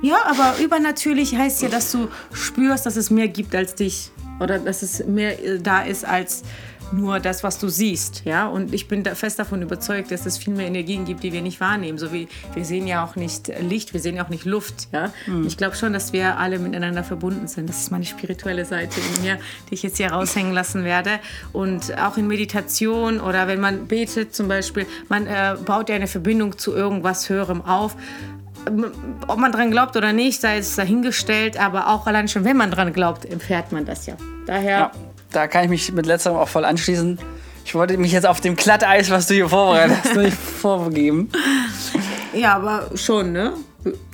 ja, 0.02 0.18
aber 0.26 0.56
übernatürlich 0.64 1.36
heißt 1.36 1.62
ja, 1.62 1.70
dass 1.70 1.92
du 1.92 2.08
spürst, 2.34 2.86
dass 2.86 2.96
es 2.96 3.10
mehr 3.10 3.28
gibt 3.28 3.54
als 3.56 3.76
dich. 3.76 4.12
Oder 4.40 4.58
dass 4.58 4.82
es 4.82 5.06
mehr 5.06 5.44
äh, 5.44 5.60
da 5.60 5.82
ist 5.82 6.06
als 6.06 6.44
nur 6.92 7.20
das, 7.20 7.44
was 7.44 7.60
du 7.60 7.70
siehst. 7.70 8.24
Ja? 8.26 8.48
Und 8.48 8.74
ich 8.74 8.88
bin 8.88 9.04
da 9.04 9.16
fest 9.16 9.40
davon 9.40 9.62
überzeugt, 9.62 10.12
dass 10.12 10.26
es 10.26 10.38
viel 10.38 10.54
mehr 10.54 10.68
Energien 10.68 11.06
gibt, 11.06 11.24
die 11.24 11.34
wir 11.34 11.42
nicht 11.42 11.60
wahrnehmen. 11.60 11.98
So 11.98 12.12
wie 12.14 12.28
wir 12.54 12.66
sehen 12.66 12.88
ja 12.88 13.04
auch 13.04 13.16
nicht 13.16 13.52
Licht, 13.62 13.94
wir 13.94 14.00
sehen 14.00 14.16
ja 14.16 14.26
auch 14.26 14.30
nicht 14.30 14.46
Luft. 14.46 14.88
Ja? 14.92 15.12
Ich 15.46 15.58
glaube 15.58 15.76
schon, 15.76 15.94
dass 15.94 16.14
wir 16.14 16.38
alle 16.38 16.60
miteinander 16.60 17.04
verbunden 17.04 17.48
sind. 17.48 17.70
Das 17.70 17.82
ist 17.82 17.92
meine 17.92 18.06
spirituelle 18.06 18.66
Seite 18.66 19.00
in 19.00 19.24
mir, 19.24 19.38
die 19.70 19.76
ich 19.76 19.84
jetzt 19.84 19.98
hier 19.98 20.12
raushängen 20.12 20.54
lassen 20.54 20.84
werde. 20.84 21.20
Und 21.54 21.98
auch 22.00 22.18
in 22.18 22.28
Meditation 22.28 23.20
oder 23.20 23.48
wenn 23.48 23.60
man 23.60 23.88
betet 23.88 24.34
zum 24.36 24.48
Beispiel, 24.48 24.86
man 25.08 25.28
äh, 25.28 25.56
baut 25.64 25.90
ja 25.90 25.96
eine 25.96 26.08
Verbindung 26.08 26.58
zu 26.58 26.74
irgendwas 26.74 27.30
Höherem 27.30 27.62
auf 27.62 27.96
ob 29.28 29.38
man 29.38 29.52
dran 29.52 29.72
glaubt 29.72 29.96
oder 29.96 30.14
nicht, 30.14 30.42
sei 30.42 30.58
es 30.58 30.76
dahingestellt, 30.76 31.60
aber 31.60 31.88
auch 31.88 32.08
allein 32.08 32.28
schon, 32.28 32.44
wenn 32.44 32.58
man 32.58 32.72
dran 32.72 32.94
glaubt, 32.94 33.26
erfährt 33.26 33.72
man 33.72 33.86
das 33.86 34.06
ja. 34.06 34.16
Daher, 34.46 34.80
Ja, 34.80 34.92
da 35.32 35.48
kann 35.48 35.64
ich 35.64 35.70
mich 35.70 35.92
mit 35.92 36.06
letzterem 36.06 36.38
auch 36.38 36.50
voll 36.50 36.66
anschließen. 36.66 37.20
Ich 37.66 37.76
wollte 37.76 37.98
mich 37.98 38.12
jetzt 38.12 38.26
auf 38.26 38.42
dem 38.42 38.56
Glatteis, 38.56 39.10
was 39.12 39.28
du 39.28 39.36
hier 39.36 39.50
vorbereitet 39.50 39.98
hast, 40.04 40.16
nicht 40.16 40.36
vorgeben. 40.36 41.30
ja, 42.34 42.56
aber 42.56 42.90
schon, 42.96 43.32
ne? 43.32 43.54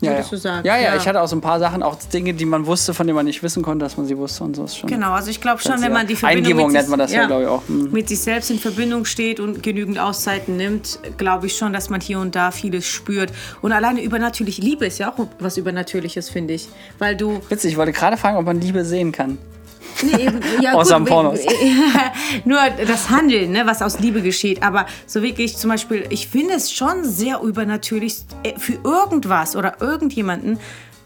Ja, 0.01 0.11
Würdest 0.11 0.31
ja. 0.31 0.35
du 0.35 0.37
sagen? 0.37 0.67
ja, 0.67 0.77
ja, 0.77 0.95
ich 0.95 1.07
hatte 1.07 1.19
auch 1.19 1.27
so 1.27 1.35
ein 1.35 1.41
paar 1.41 1.59
Sachen, 1.59 1.81
auch 1.81 1.95
Dinge, 1.95 2.35
die 2.35 2.45
man 2.45 2.67
wusste, 2.67 2.93
von 2.93 3.07
denen 3.07 3.15
man 3.15 3.25
nicht 3.25 3.41
wissen 3.41 3.63
konnte, 3.63 3.83
dass 3.83 3.97
man 3.97 4.05
sie 4.05 4.15
wusste 4.15 4.43
und 4.43 4.55
so 4.55 4.65
ist 4.65 4.77
schon. 4.77 4.89
Genau, 4.89 5.13
also 5.13 5.31
ich 5.31 5.41
glaube 5.41 5.59
schon, 5.59 5.75
wenn 5.75 5.83
ja. 5.83 5.89
man 5.89 6.05
die 6.05 6.15
Verbindung 6.15 6.51
Eingebung 6.51 6.67
mit 6.67 6.75
nennt 6.75 6.89
man 6.89 6.99
das 6.99 7.11
ja, 7.11 7.25
glaube 7.25 7.43
ich, 7.43 7.49
auch. 7.49 7.63
Mhm. 7.67 7.91
mit 7.91 8.07
sich 8.07 8.19
selbst 8.19 8.51
in 8.51 8.59
Verbindung 8.59 9.05
steht 9.05 9.39
und 9.39 9.63
genügend 9.63 9.97
Auszeiten 9.97 10.57
nimmt, 10.57 10.99
glaube 11.17 11.47
ich 11.47 11.57
schon, 11.57 11.73
dass 11.73 11.89
man 11.89 11.99
hier 11.99 12.19
und 12.19 12.35
da 12.35 12.51
vieles 12.51 12.85
spürt. 12.85 13.31
Und 13.61 13.71
alleine 13.71 14.03
übernatürlich 14.03 14.59
Liebe 14.59 14.85
ist 14.85 14.99
ja 14.99 15.11
auch 15.11 15.27
was 15.39 15.57
Übernatürliches, 15.57 16.29
finde 16.29 16.53
ich. 16.53 16.69
Weil 16.99 17.15
du 17.15 17.41
Witzig, 17.49 17.71
ich 17.71 17.77
wollte 17.77 17.91
gerade 17.91 18.17
fragen, 18.17 18.37
ob 18.37 18.45
man 18.45 18.61
Liebe 18.61 18.85
sehen 18.85 19.11
kann. 19.11 19.39
Nee, 20.01 20.25
eben, 20.25 20.39
ja, 20.61 20.73
Außer 20.73 20.99
gut, 20.99 21.09
Pornos. 21.09 21.39
Nur 22.45 22.59
das 22.85 23.09
Handeln, 23.09 23.51
ne, 23.51 23.63
was 23.65 23.81
aus 23.81 23.99
Liebe 23.99 24.21
geschieht. 24.21 24.63
Aber 24.63 24.85
so 25.05 25.21
wirklich 25.21 25.57
zum 25.57 25.69
Beispiel, 25.69 26.05
ich 26.09 26.27
finde 26.27 26.55
es 26.55 26.71
schon 26.71 27.03
sehr 27.03 27.41
übernatürlich, 27.41 28.17
äh, 28.43 28.57
für 28.57 28.77
irgendwas 28.83 29.55
oder 29.55 29.77
irgendjemanden 29.79 30.59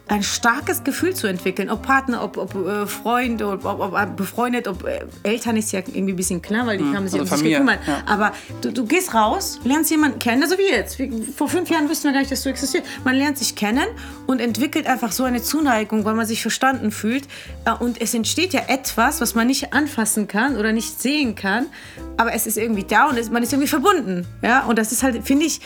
ein 0.10 0.24
starkes 0.24 0.84
Gefühl 0.84 1.16
zu 1.16 1.28
entwickeln. 1.28 1.70
Ob 1.70 1.84
Partner, 1.84 2.24
ob, 2.24 2.38
ob 2.38 2.56
äh, 2.56 2.88
Freund, 2.88 3.42
ob, 3.42 3.64
ob, 3.64 3.80
ob 3.80 4.16
befreundet, 4.18 4.68
ob 4.68 4.84
äh, 4.84 5.06
Eltern 5.24 5.56
ist 5.56 5.72
ja 5.72 5.80
irgendwie 5.80 6.14
ein 6.14 6.16
bisschen 6.16 6.42
klar, 6.42 6.66
weil 6.66 6.80
die 6.80 6.84
haben 6.84 7.08
sich 7.08 7.20
also 7.20 7.34
um 7.34 7.38
Familie, 7.38 7.60
gekümmert. 7.60 7.80
ja. 7.88 8.02
Aber 8.08 8.32
du, 8.62 8.74
du 8.74 8.86
gehst 8.86 9.14
raus, 9.14 9.60
lernst 9.64 9.92
jemanden 9.92 10.20
kennen, 10.20 10.50
so 10.50 10.58
wie 10.58 10.70
jetzt. 10.70 10.98
Vor 11.38 11.48
fünf 11.48 11.70
Jahren 11.70 11.88
wussten 11.90 12.06
wir 12.06 12.14
gar 12.14 12.20
nicht, 12.20 12.32
dass 12.32 12.42
du 12.42 12.50
existierst. 12.50 12.88
Man 13.06 13.16
lernt 13.16 13.38
sich 13.38 13.56
kennen 13.56 13.86
und 14.26 14.42
entwickelt 14.42 14.88
einfach 14.88 15.12
so 15.12 15.24
eine 15.24 15.42
Zuneigung, 15.42 16.06
weil 16.06 16.16
man 16.16 16.26
sich 16.26 16.42
verstanden 16.42 16.92
fühlt. 16.92 17.26
Äh, 17.66 17.72
Und 17.72 18.02
es 18.02 18.14
entsteht 18.14 18.54
ja 18.54 18.62
etwas, 18.68 19.22
was 19.22 19.36
man 19.36 19.46
nicht 19.48 19.74
anfassen 19.74 20.28
kann 20.28 20.58
oder 20.58 20.74
nicht 20.74 21.00
sehen 21.00 21.36
kann, 21.36 21.68
aber 22.18 22.34
es 22.34 22.48
ist 22.48 22.58
irgendwie 22.58 22.84
da 22.84 23.08
und 23.10 23.18
es, 23.18 23.30
man 23.30 23.44
ist 23.44 23.54
irgendwie 23.54 23.68
verbunden. 23.70 24.26
Ja? 24.42 24.66
Und 24.66 24.80
das 24.80 24.92
ist 24.92 25.04
halt, 25.04 25.24
finde 25.24 25.46
ich, 25.46 25.62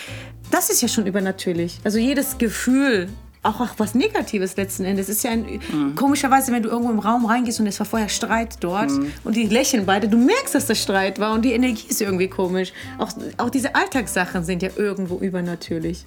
das 0.51 0.69
ist 0.69 0.81
ja 0.81 0.87
schon 0.89 1.07
übernatürlich. 1.07 1.79
Also 1.85 1.97
jedes 1.97 2.37
Gefühl. 2.37 3.07
Auch, 3.43 3.59
auch 3.59 3.69
was 3.77 3.93
Negatives 3.93 4.55
letzten 4.55 4.85
Endes. 4.85 5.09
Es 5.09 5.17
ist 5.17 5.23
ja 5.23 5.31
ein, 5.31 5.95
komischerweise, 5.95 6.51
wenn 6.53 6.63
du 6.63 6.69
irgendwo 6.69 6.91
im 6.91 6.99
Raum 6.99 7.25
reingehst 7.25 7.59
und 7.59 7.67
es 7.67 7.77
war 7.79 7.85
vorher 7.85 8.07
Streit 8.07 8.55
dort 8.61 8.89
und 9.25 9.35
die 9.35 9.47
lächeln 9.47 9.85
beide, 9.85 10.07
du 10.07 10.17
merkst, 10.17 10.55
dass 10.55 10.65
das 10.65 10.81
Streit 10.81 11.19
war 11.19 11.33
und 11.33 11.43
die 11.43 11.51
Energie 11.51 11.87
ist 11.89 12.01
irgendwie 12.01 12.29
komisch. 12.29 12.71
Auch, 12.97 13.09
auch 13.37 13.49
diese 13.49 13.75
Alltagssachen 13.75 14.45
sind 14.45 14.63
ja 14.63 14.69
irgendwo 14.77 15.17
übernatürlich. 15.17 16.05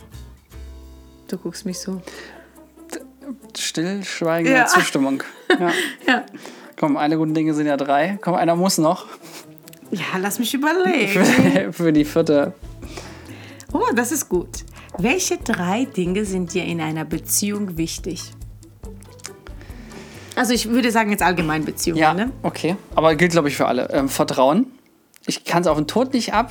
Du 1.28 1.36
guckst 1.36 1.66
mich 1.66 1.78
so. 1.78 2.00
Stillschweigende 3.56 4.58
Ja. 4.58 4.66
Zustimmung. 4.66 5.22
Ja. 5.60 5.70
Ja. 6.06 6.26
Komm, 6.78 6.96
eine 6.96 7.16
gute 7.16 7.32
Dinge 7.32 7.54
sind 7.54 7.66
ja 7.66 7.76
drei. 7.76 8.18
Komm, 8.20 8.34
einer 8.34 8.56
muss 8.56 8.78
noch. 8.78 9.06
Ja, 9.92 10.18
lass 10.20 10.38
mich 10.38 10.52
überlegen. 10.52 11.24
Für, 11.24 11.72
für 11.72 11.92
die 11.92 12.04
vierte. 12.04 12.52
Oh, 13.72 13.84
das 13.94 14.10
ist 14.12 14.28
gut. 14.28 14.64
Welche 14.98 15.36
drei 15.38 15.84
Dinge 15.84 16.24
sind 16.24 16.54
dir 16.54 16.64
in 16.64 16.80
einer 16.80 17.04
Beziehung 17.04 17.76
wichtig? 17.76 18.22
Also 20.34 20.52
ich 20.52 20.68
würde 20.68 20.90
sagen 20.90 21.10
jetzt 21.10 21.22
allgemein 21.22 21.64
Beziehungen, 21.64 22.00
Ja, 22.00 22.14
ne? 22.14 22.30
okay. 22.42 22.76
Aber 22.94 23.14
gilt, 23.14 23.32
glaube 23.32 23.48
ich, 23.48 23.56
für 23.56 23.66
alle. 23.66 23.88
Ähm, 23.90 24.08
Vertrauen. 24.08 24.66
Ich 25.26 25.44
kann 25.44 25.62
es 25.62 25.66
auf 25.66 25.76
den 25.76 25.86
Tod 25.86 26.12
nicht 26.12 26.32
ab. 26.34 26.50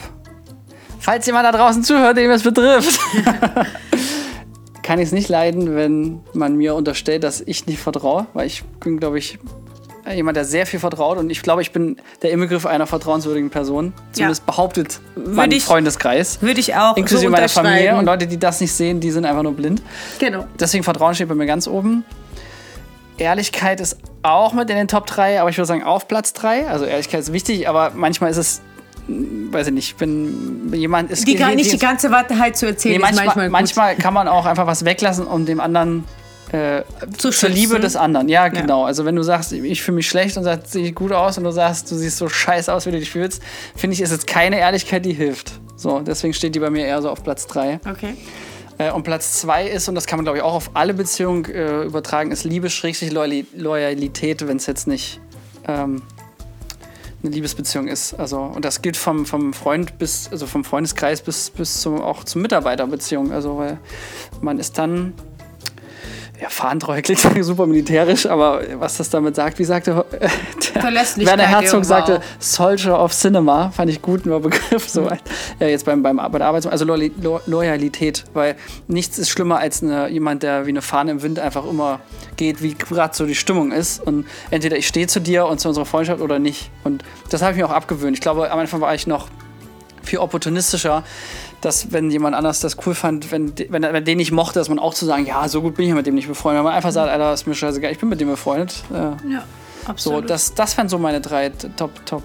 Falls 1.00 1.26
jemand 1.28 1.46
da 1.46 1.52
draußen 1.52 1.84
zuhört, 1.84 2.18
dem 2.18 2.32
es 2.32 2.44
betrifft. 2.44 3.00
kann 4.84 5.00
ich 5.00 5.06
es 5.08 5.12
nicht 5.12 5.30
leiden, 5.30 5.76
wenn 5.76 6.20
man 6.34 6.56
mir 6.56 6.74
unterstellt, 6.76 7.24
dass 7.24 7.42
ich 7.42 7.68
nicht 7.68 7.80
vertraue. 7.80 8.26
Weil 8.34 8.48
ich 8.48 8.64
bin, 8.80 9.00
glaube 9.00 9.20
ich, 9.20 9.38
jemand, 10.14 10.38
der 10.38 10.46
sehr 10.46 10.66
viel 10.66 10.80
vertraut. 10.80 11.18
Und 11.18 11.30
ich 11.30 11.42
glaube, 11.42 11.62
ich 11.62 11.72
bin 11.72 11.98
der 12.22 12.32
Inbegriff 12.32 12.66
einer 12.66 12.88
vertrauenswürdigen 12.88 13.50
Person. 13.50 13.94
Zumindest 14.12 14.46
behauptet 14.46 15.00
mein 15.16 15.52
ich- 15.52 15.64
Freundeskreis. 15.64 16.42
Würde 16.42 16.60
ich 16.60 16.76
auch 16.76 16.96
Inklusive 16.98 17.28
so 17.28 17.32
meiner 17.32 17.50
Familie. 17.50 17.96
Und 17.96 18.06
Leute, 18.06 18.28
die 18.28 18.38
das 18.38 18.62
nicht 18.62 18.72
sehen, 18.74 19.00
die 19.00 19.12
sind 19.12 19.26
einfach 19.26 19.44
nur 19.44 19.54
blind. 19.54 19.82
Genau. 20.20 20.46
Deswegen 20.60 20.84
Vertrauen 20.84 21.16
steht 21.16 21.28
bei 21.30 21.36
mir 21.36 21.46
ganz 21.46 21.68
oben. 21.68 22.04
Ehrlichkeit 23.18 23.80
ist 23.80 23.98
auch 24.24 24.54
mit 24.54 24.70
in 24.70 24.76
den 24.76 24.88
Top 24.88 25.06
3, 25.08 25.40
aber 25.40 25.50
ich 25.50 25.58
würde 25.58 25.68
sagen 25.68 25.84
auf 25.84 26.08
Platz 26.08 26.34
3. 26.34 26.68
Also 26.68 26.86
Ehrlichkeit 26.86 27.22
ist 27.22 27.32
wichtig, 27.34 27.70
aber 27.70 27.92
manchmal 27.96 28.30
ist 28.30 28.38
es, 28.38 28.62
weiß 29.08 29.68
ich 29.68 29.74
nicht, 29.74 29.88
ich 29.92 29.96
bin 29.96 30.70
jemand 30.74 31.12
ist 31.12 31.26
Die, 31.28 31.36
gar 31.36 31.52
nicht 31.56 31.72
die 31.72 31.78
ganze 31.78 32.12
Wahrheit 32.12 32.58
zu 32.58 32.66
erzählen, 32.66 32.96
nee, 32.96 33.00
manchmal, 33.00 33.26
manchmal, 33.26 33.50
manchmal, 33.50 33.96
kann 33.96 34.14
man 34.14 34.28
auch 34.28 34.46
einfach 34.46 34.68
was 34.68 34.84
weglassen, 34.84 35.28
um 35.28 35.46
dem 35.46 35.62
anderen 35.62 36.04
äh, 36.52 36.84
Zu 37.18 37.32
zur 37.32 37.50
Liebe 37.50 37.80
des 37.80 37.96
anderen. 37.96 38.30
Ja, 38.30 38.48
genau. 38.50 38.84
Also 38.86 39.06
wenn 39.06 39.16
du 39.16 39.24
sagst, 39.24 39.52
ich 39.52 39.82
fühle 39.82 39.96
mich 39.96 40.08
schlecht 40.08 40.38
und 40.38 40.44
sagst, 40.44 40.72
sehe 40.72 40.86
ich 40.86 40.96
gut 40.96 41.12
aus 41.12 41.38
und 41.38 41.44
du 41.44 41.52
sagst, 41.52 41.90
du 41.92 41.96
siehst 41.96 42.18
so 42.18 42.30
scheiße 42.30 42.74
aus, 42.74 42.86
wie 42.86 42.92
du 42.92 43.00
dich 43.00 43.12
fühlst, 43.12 43.42
finde 43.76 43.96
ich, 43.96 44.02
ist 44.02 44.12
jetzt 44.12 44.28
keine 44.28 44.60
Ehrlichkeit, 44.60 45.06
die 45.06 45.14
hilft. 45.14 45.60
So, 45.76 46.00
deswegen 46.00 46.34
steht 46.34 46.56
die 46.56 46.60
bei 46.60 46.70
mir 46.70 46.86
eher 46.86 47.02
so 47.02 47.10
auf 47.10 47.24
Platz 47.24 47.48
3. 47.48 47.80
Okay. 47.90 48.16
Äh, 48.78 48.92
und 48.92 49.04
Platz 49.04 49.40
zwei 49.40 49.68
ist, 49.68 49.88
und 49.88 49.96
das 49.96 50.06
kann 50.06 50.18
man 50.18 50.26
glaube 50.26 50.38
ich 50.38 50.44
auch 50.44 50.54
auf 50.54 50.72
alle 50.74 50.94
Beziehungen 50.94 51.46
äh, 51.46 51.84
übertragen, 51.84 52.32
ist 52.32 52.44
Liebe, 52.44 52.70
Schrägstrich, 52.70 53.12
Loyali- 53.12 53.46
Loyalität, 53.56 54.46
wenn 54.48 54.58
es 54.58 54.66
jetzt 54.66 54.88
nicht 54.88 55.20
ähm, 55.68 56.02
eine 57.24 57.32
Liebesbeziehung 57.34 57.88
ist. 57.88 58.14
Also, 58.14 58.40
und 58.40 58.66
das 58.66 58.82
gilt 58.82 58.98
vom, 58.98 59.26
vom 59.26 59.54
Freund 59.54 59.98
bis, 59.98 60.30
also 60.32 60.46
vom 60.46 60.64
Freundeskreis 60.64 61.22
bis, 61.22 61.50
bis 61.50 61.82
zum, 61.82 62.02
auch 62.02 62.24
zur 62.24 62.42
Mitarbeiterbeziehung. 62.42 63.32
Also, 63.32 63.58
weil 63.58 63.80
man 64.42 64.60
ist 64.60 64.78
dann. 64.78 65.14
Ja, 66.42 66.50
Fahnentreu 66.50 67.02
klingt 67.02 67.20
super 67.42 67.66
militärisch, 67.66 68.26
aber 68.26 68.62
was 68.76 68.98
das 68.98 69.10
damit 69.10 69.36
sagt, 69.36 69.58
wie 69.58 69.64
sagte 69.64 70.06
äh, 70.20 70.28
der 70.74 70.84
Werner 70.84 71.44
Herzog 71.44 71.74
irgendwo 71.74 71.84
sagte. 71.84 72.22
Soldier 72.40 73.00
of 73.00 73.14
Cinema, 73.14 73.72
fand 73.72 73.90
ich 73.90 74.02
gut, 74.02 74.26
nur 74.26 74.40
Begriff, 74.42 74.90
so 74.90 75.10
äh, 75.60 75.70
jetzt 75.70 75.86
beim, 75.86 76.04
beim, 76.04 76.20
Arbeit, 76.20 76.42
also 76.42 76.86
Lo 76.86 77.40
Loyalität, 77.46 78.26
weil 78.34 78.56
nichts 78.88 79.18
ist 79.18 79.30
schlimmer 79.30 79.60
als 79.60 79.82
eine, 79.82 80.10
jemand, 80.10 80.44
der 80.44 80.66
wie 80.66 80.72
eine 80.72 80.82
Fahne 80.82 81.12
im 81.12 81.22
Wind 81.22 81.40
einfach 81.40 81.66
immer 81.66 82.02
geht, 82.36 82.62
wie 82.62 82.74
gerade 82.74 83.16
so 83.16 83.26
die 83.26 83.36
Stimmung 83.36 83.72
ist 83.72 84.02
und 84.02 84.26
entweder 84.52 84.78
ich 84.78 84.88
stehe 84.88 85.08
zu 85.08 85.22
dir 85.22 85.46
und 85.46 85.60
zu 85.60 85.70
unserer 85.70 85.86
Freundschaft 85.86 86.22
oder 86.22 86.40
nicht 86.40 86.70
und 86.84 87.04
das 87.30 87.42
habe 87.42 87.54
ich 87.54 87.58
mir 87.58 87.66
auch 87.66 87.74
abgewöhnt. 87.74 88.16
Ich 88.18 88.22
glaube, 88.22 88.52
am 88.52 88.60
Anfang 88.60 88.82
war 88.82 88.94
ich 88.94 89.08
noch 89.08 89.30
viel 90.04 90.20
opportunistischer, 90.20 91.04
dass 91.66 91.92
wenn 91.92 92.10
jemand 92.12 92.36
anders 92.36 92.60
das 92.60 92.78
cool 92.86 92.94
fand, 92.96 93.32
wenn, 93.32 93.54
wenn, 93.70 93.82
wenn 93.84 94.06
den 94.06 94.20
ich 94.20 94.32
mochte, 94.32 94.60
dass 94.60 94.70
man 94.70 94.80
auch 94.80 94.94
zu 94.94 95.06
sagen, 95.06 95.26
ja, 95.26 95.48
so 95.50 95.62
gut 95.62 95.76
bin 95.76 95.88
ich 95.88 95.94
mit 95.94 96.06
dem 96.06 96.16
nicht 96.16 96.28
befreundet. 96.28 96.60
Wenn 96.60 96.66
man 96.66 96.74
einfach 96.74 96.92
sagt, 96.92 97.10
Alter, 97.10 97.34
ist 97.34 97.48
mir 97.48 97.56
scheißegal, 97.56 97.92
ich 97.92 98.00
bin 98.00 98.10
mit 98.10 98.22
dem 98.22 98.30
befreundet. 98.30 98.76
Äh, 98.94 98.96
Ja, 98.96 99.44
so, 99.86 99.90
absolut. 99.92 100.30
das, 100.30 100.54
das 100.54 100.78
wären 100.78 100.88
so 100.90 100.98
meine 101.00 101.20
drei 101.22 101.50
t- 101.50 101.70
Top, 101.76 101.92
Top. 102.06 102.24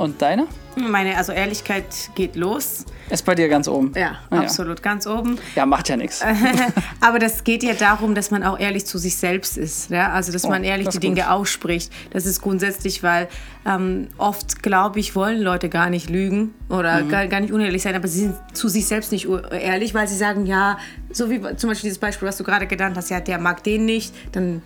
Und 0.00 0.22
deine? 0.22 0.46
Meine, 0.76 1.14
also 1.18 1.32
Ehrlichkeit 1.32 1.84
geht 2.14 2.34
los. 2.34 2.86
Ist 3.10 3.26
bei 3.26 3.34
dir 3.34 3.48
ganz 3.50 3.68
oben. 3.68 3.92
Ja, 3.94 4.12
Ah, 4.30 4.36
ja. 4.36 4.40
absolut, 4.42 4.82
ganz 4.82 5.06
oben. 5.06 5.36
Ja, 5.54 5.66
macht 5.66 5.90
ja 5.90 5.96
nichts. 5.98 6.22
Aber 7.02 7.18
das 7.18 7.44
geht 7.44 7.62
ja 7.62 7.74
darum, 7.74 8.14
dass 8.14 8.30
man 8.30 8.42
auch 8.42 8.58
ehrlich 8.58 8.86
zu 8.86 8.96
sich 8.96 9.16
selbst 9.16 9.58
ist. 9.58 9.90
Ja? 9.90 10.10
Also, 10.12 10.32
dass 10.32 10.44
man 10.44 10.64
ehrlich 10.64 10.86
Oh, 10.86 10.88
das 10.88 10.94
die 10.94 11.00
Dinge 11.00 11.16
gut. 11.22 11.30
ausspricht. 11.30 11.92
Das 12.12 12.24
ist 12.24 12.40
grundsätzlich, 12.40 13.02
weil 13.02 13.28
ähm, 13.66 14.08
oft, 14.16 14.62
glaube 14.62 15.00
ich, 15.00 15.14
wollen 15.14 15.42
Leute 15.42 15.68
gar 15.68 15.90
nicht 15.90 16.08
lügen 16.08 16.54
oder 16.70 17.02
Mhm. 17.04 17.08
gar, 17.10 17.26
gar 17.26 17.40
nicht 17.40 17.52
unehrlich 17.52 17.82
sein, 17.82 17.94
aber 17.94 18.08
sie 18.08 18.20
sind 18.20 18.36
zu 18.54 18.68
sich 18.68 18.86
selbst 18.86 19.12
nicht 19.12 19.28
ehrlich, 19.50 19.92
weil 19.92 20.08
sie 20.08 20.16
sagen, 20.16 20.46
ja, 20.46 20.78
so 21.10 21.28
wie 21.28 21.40
zum 21.56 21.68
Beispiel 21.68 21.88
dieses 21.88 21.98
Beispiel, 21.98 22.26
was 22.26 22.38
du 22.38 22.44
gerade 22.44 22.66
genannt 22.66 22.96
hast, 22.96 23.10
ja, 23.10 23.20
der 23.20 23.38
mag 23.38 23.62
den 23.64 23.84
nicht, 23.84 24.14
dann 24.32 24.62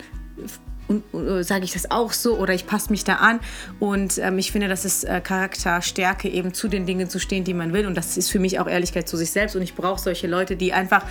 sage 1.41 1.65
ich 1.65 1.73
das 1.73 1.91
auch 1.91 2.13
so 2.13 2.37
oder 2.37 2.53
ich 2.53 2.67
passe 2.67 2.91
mich 2.91 3.05
da 3.05 3.15
an. 3.15 3.41
Und 3.81 4.19
ähm, 4.19 4.39
ich 4.39 4.53
finde, 4.53 4.69
das 4.69 4.85
ist 4.85 5.05
äh, 5.05 5.21
Charakterstärke, 5.21 6.29
eben 6.29 6.53
zu 6.53 6.69
den 6.69 6.85
Dingen 6.85 7.09
zu 7.09 7.19
stehen, 7.19 7.45
die 7.45 7.55
man 7.55 7.73
will. 7.73 7.87
Und 7.87 7.95
das 7.95 8.17
ist 8.17 8.31
für 8.31 8.39
mich 8.39 8.61
auch 8.61 8.67
Ehrlichkeit 8.67 9.09
zu 9.09 9.17
sich 9.17 9.31
selbst. 9.31 9.57
Und 9.57 9.63
ich 9.63 9.75
brauche 9.75 10.01
solche 10.01 10.27
Leute, 10.27 10.57
die 10.57 10.73
einfach 10.73 11.05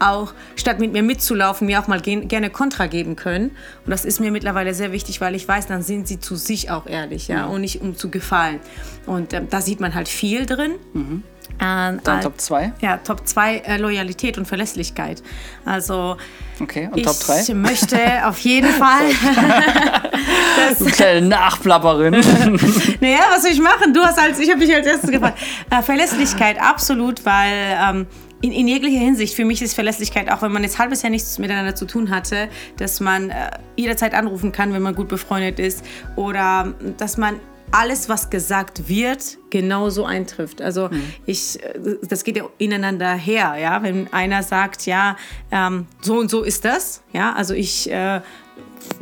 auch, 0.00 0.34
statt 0.56 0.80
mit 0.80 0.92
mir 0.92 1.02
mitzulaufen, 1.02 1.66
mir 1.66 1.80
auch 1.80 1.86
mal 1.86 2.00
gen- 2.00 2.26
gerne 2.26 2.50
Kontra 2.50 2.86
geben 2.86 3.14
können. 3.14 3.50
Und 3.84 3.90
das 3.90 4.04
ist 4.04 4.18
mir 4.18 4.32
mittlerweile 4.32 4.74
sehr 4.74 4.90
wichtig, 4.90 5.20
weil 5.20 5.34
ich 5.34 5.46
weiß, 5.46 5.66
dann 5.68 5.82
sind 5.82 6.08
sie 6.08 6.18
zu 6.18 6.34
sich 6.34 6.70
auch 6.70 6.86
ehrlich, 6.86 7.28
ja, 7.28 7.46
und 7.46 7.60
nicht 7.60 7.80
um 7.80 7.96
zu 7.96 8.10
gefallen. 8.10 8.60
Und 9.06 9.32
ähm, 9.32 9.46
da 9.48 9.60
sieht 9.60 9.80
man 9.80 9.94
halt 9.94 10.08
viel 10.08 10.46
drin. 10.46 10.72
Ähm, 10.94 11.22
Dann 11.58 11.98
äh, 11.98 12.20
Top 12.22 12.40
2. 12.40 12.72
ja, 12.80 12.98
Top 12.98 13.26
2 13.26 13.56
äh, 13.58 13.76
Loyalität 13.78 14.38
und 14.38 14.46
Verlässlichkeit. 14.46 15.22
Also 15.64 16.16
Okay. 16.60 16.88
Und 16.92 16.98
ich 16.98 17.06
Top 17.06 17.18
3? 17.18 17.54
möchte 17.54 17.98
auf 18.24 18.38
jeden 18.40 18.68
Fall 18.68 19.10
Du 20.78 20.84
kleine 20.86 21.26
Nachplapperin. 21.26 22.14
Naja, 23.00 23.20
was 23.30 23.42
soll 23.42 23.52
ich 23.52 23.60
machen? 23.60 23.94
Du 23.94 24.00
hast 24.02 24.18
als, 24.18 24.38
ich 24.38 24.50
habe 24.50 24.60
dich 24.60 24.74
als 24.74 24.86
erstes 24.86 25.10
gefragt. 25.10 25.38
Äh, 25.70 25.82
Verlässlichkeit, 25.82 26.60
absolut, 26.60 27.24
weil 27.24 27.78
ähm, 27.82 28.06
in, 28.42 28.52
in 28.52 28.68
jeglicher 28.68 28.98
Hinsicht, 28.98 29.34
für 29.34 29.44
mich 29.44 29.62
ist 29.62 29.74
Verlässlichkeit, 29.74 30.30
auch 30.30 30.42
wenn 30.42 30.52
man 30.52 30.62
jetzt 30.62 30.78
halbes 30.78 31.02
Jahr 31.02 31.10
nichts 31.10 31.38
miteinander 31.38 31.74
zu 31.74 31.86
tun 31.86 32.10
hatte, 32.10 32.48
dass 32.78 33.00
man 33.00 33.30
äh, 33.30 33.50
jederzeit 33.76 34.14
anrufen 34.14 34.52
kann, 34.52 34.72
wenn 34.72 34.82
man 34.82 34.94
gut 34.94 35.08
befreundet 35.08 35.58
ist 35.58 35.84
oder 36.16 36.74
dass 36.96 37.16
man 37.16 37.36
alles, 37.72 38.08
was 38.08 38.30
gesagt 38.30 38.88
wird, 38.88 39.38
genauso 39.50 40.04
eintrifft. 40.04 40.62
Also 40.62 40.90
ich, 41.26 41.62
äh, 41.62 41.98
das 42.08 42.24
geht 42.24 42.36
ja 42.36 42.44
ineinander 42.58 43.14
her, 43.14 43.56
ja. 43.60 43.82
Wenn 43.82 44.12
einer 44.12 44.42
sagt, 44.42 44.86
ja, 44.86 45.16
ähm, 45.50 45.86
so 46.00 46.18
und 46.18 46.30
so 46.30 46.42
ist 46.42 46.64
das, 46.64 47.02
ja, 47.12 47.32
also 47.32 47.54
ich 47.54 47.90
äh, 47.90 48.20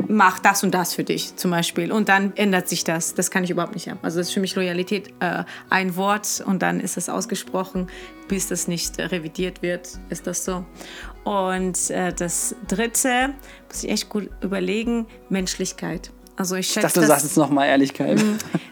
mach 0.09 0.39
das 0.39 0.63
und 0.63 0.73
das 0.73 0.95
für 0.95 1.05
dich 1.05 1.37
zum 1.37 1.51
Beispiel 1.51 1.93
und 1.93 2.09
dann 2.09 2.37
ändert 2.37 2.69
sich 2.69 2.85
das. 2.85 3.15
Das 3.15 3.31
kann 3.31 3.45
ich 3.45 3.51
überhaupt 3.51 3.75
nicht 3.75 3.89
haben. 3.89 3.99
Also 4.03 4.19
das 4.19 4.29
ist 4.29 4.35
für 4.35 4.41
mich 4.41 4.55
Loyalität 4.55 5.13
äh, 5.21 5.45
ein 5.71 5.97
Wort 5.97 6.43
und 6.45 6.63
dann 6.63 6.81
ist 6.81 6.97
das 6.97 7.09
ausgesprochen, 7.09 7.89
bis 8.29 8.49
das 8.49 8.69
nicht 8.69 8.99
revidiert 8.99 9.63
wird, 9.63 9.99
ist 10.11 10.27
das 10.27 10.45
so. 10.45 10.65
Und 11.25 11.91
äh, 11.91 12.13
das 12.13 12.55
Dritte, 12.67 13.35
muss 13.69 13.85
ich 13.85 13.91
echt 13.91 14.09
gut 14.09 14.31
überlegen, 14.43 15.07
Menschlichkeit. 15.29 16.11
Also 16.39 16.55
ich 16.55 16.69
Ich 16.69 16.73
schätze 16.73 16.87
dachte, 16.87 17.01
du 17.01 17.07
sagst 17.07 17.25
das, 17.25 17.31
jetzt 17.33 17.37
nochmal 17.37 17.67
Ehrlichkeit. 17.67 18.25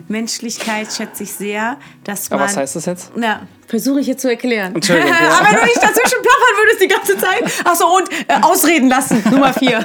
Menschlichkeit 0.06 0.92
schätze 0.92 1.24
ich 1.24 1.32
sehr, 1.32 1.76
dass 2.04 2.30
man... 2.30 2.38
Aber 2.38 2.48
was 2.48 2.56
heißt 2.56 2.76
das 2.76 2.86
jetzt? 2.86 3.10
Na, 3.16 3.40
versuche 3.66 3.98
ich 3.98 4.06
jetzt 4.06 4.22
zu 4.22 4.28
erklären. 4.28 4.72
Entschuldigung, 4.72 5.10
ja. 5.20 5.30
Aber 5.30 5.50
wenn 5.50 5.56
du 5.56 5.64
nicht 5.64 5.82
dazwischen 5.82 6.22
plappern 6.22 6.54
würdest 6.58 6.80
die 6.80 6.88
ganze 6.88 7.18
Zeit. 7.18 7.66
Achso, 7.66 7.86
und 7.96 8.08
äh, 8.28 8.40
ausreden 8.40 8.88
lassen, 8.88 9.20
Nummer 9.28 9.52
vier. 9.52 9.84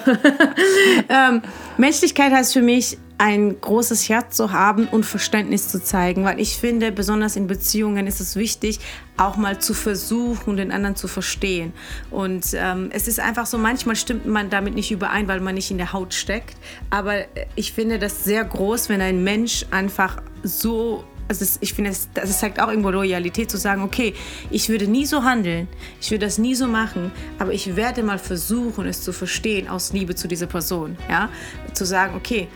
ähm, 1.09 1.41
Menschlichkeit 1.77 2.31
heißt 2.31 2.53
für 2.53 2.61
mich, 2.61 2.99
ein 3.21 3.61
großes 3.61 4.09
Herz 4.09 4.35
zu 4.35 4.51
haben 4.51 4.87
und 4.87 5.05
Verständnis 5.05 5.67
zu 5.67 5.79
zeigen, 5.79 6.23
weil 6.23 6.39
ich 6.39 6.57
finde, 6.57 6.91
besonders 6.91 7.35
in 7.35 7.45
Beziehungen 7.45 8.07
ist 8.07 8.19
es 8.19 8.35
wichtig, 8.35 8.79
auch 9.15 9.37
mal 9.37 9.59
zu 9.59 9.75
versuchen, 9.75 10.57
den 10.57 10.71
anderen 10.71 10.95
zu 10.95 11.07
verstehen. 11.07 11.71
Und 12.09 12.47
ähm, 12.55 12.89
es 12.91 13.07
ist 13.07 13.19
einfach 13.19 13.45
so, 13.45 13.59
manchmal 13.59 13.95
stimmt 13.95 14.25
man 14.25 14.49
damit 14.49 14.73
nicht 14.73 14.89
überein, 14.89 15.27
weil 15.27 15.39
man 15.39 15.53
nicht 15.53 15.69
in 15.69 15.77
der 15.77 15.93
Haut 15.93 16.15
steckt. 16.15 16.55
Aber 16.89 17.15
äh, 17.15 17.27
ich 17.53 17.73
finde 17.73 17.99
das 17.99 18.23
sehr 18.23 18.43
groß, 18.43 18.89
wenn 18.89 19.01
ein 19.01 19.23
Mensch 19.23 19.67
einfach 19.69 20.17
so 20.41 21.03
also 21.27 21.45
ich 21.61 21.73
finde, 21.73 21.91
es, 21.91 22.09
das 22.13 22.39
zeigt 22.39 22.59
auch 22.59 22.67
irgendwo 22.67 22.89
Loyalität 22.89 23.49
zu 23.49 23.57
sagen, 23.57 23.83
okay, 23.83 24.13
ich 24.49 24.67
würde 24.67 24.85
nie 24.85 25.05
so 25.05 25.23
handeln, 25.23 25.69
ich 26.01 26.11
würde 26.11 26.25
das 26.25 26.37
nie 26.37 26.55
so 26.55 26.67
machen, 26.67 27.09
aber 27.39 27.53
ich 27.53 27.77
werde 27.77 28.03
mal 28.03 28.19
versuchen, 28.19 28.85
es 28.85 29.01
zu 29.01 29.13
verstehen 29.13 29.69
aus 29.69 29.93
Liebe 29.93 30.13
zu 30.13 30.27
dieser 30.27 30.47
Person, 30.47 30.97
ja, 31.09 31.29
zu 31.71 31.85
sagen, 31.85 32.15
okay, 32.17 32.49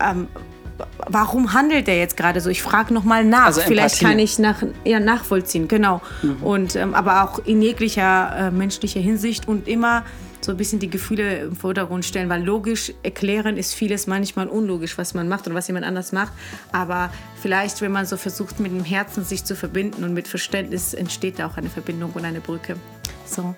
ähm, 0.00 0.28
warum 1.06 1.52
handelt 1.52 1.88
er 1.88 1.98
jetzt 1.98 2.16
gerade 2.16 2.40
so? 2.40 2.50
Ich 2.50 2.62
frage 2.62 2.92
noch 2.92 3.04
mal 3.04 3.24
nach. 3.24 3.46
Also 3.46 3.60
Vielleicht 3.60 4.00
kann 4.00 4.18
ich 4.18 4.38
nach, 4.38 4.62
ja, 4.84 5.00
nachvollziehen, 5.00 5.68
genau. 5.68 6.00
Und 6.42 6.76
ähm, 6.76 6.94
aber 6.94 7.24
auch 7.24 7.38
in 7.44 7.62
jeglicher 7.62 8.36
äh, 8.36 8.50
menschlicher 8.50 9.00
Hinsicht 9.00 9.48
und 9.48 9.68
immer 9.68 10.04
so 10.40 10.52
ein 10.52 10.58
bisschen 10.58 10.78
die 10.78 10.90
Gefühle 10.90 11.38
im 11.38 11.56
Vordergrund 11.56 12.04
stellen, 12.04 12.28
weil 12.28 12.44
logisch 12.44 12.92
erklären 13.02 13.56
ist 13.56 13.72
vieles 13.72 14.06
manchmal 14.06 14.48
unlogisch, 14.48 14.98
was 14.98 15.14
man 15.14 15.26
macht 15.26 15.46
oder 15.46 15.56
was 15.56 15.68
jemand 15.68 15.86
anders 15.86 16.12
macht. 16.12 16.32
Aber 16.70 17.10
vielleicht, 17.40 17.80
wenn 17.80 17.92
man 17.92 18.04
so 18.04 18.18
versucht, 18.18 18.60
mit 18.60 18.70
dem 18.70 18.84
Herzen 18.84 19.24
sich 19.24 19.44
zu 19.44 19.56
verbinden 19.56 20.04
und 20.04 20.12
mit 20.12 20.28
Verständnis, 20.28 20.92
entsteht 20.92 21.38
da 21.38 21.46
auch 21.46 21.56
eine 21.56 21.70
Verbindung 21.70 22.12
und 22.12 22.24
eine 22.24 22.40
Brücke. 22.40 22.76
So. 23.24 23.54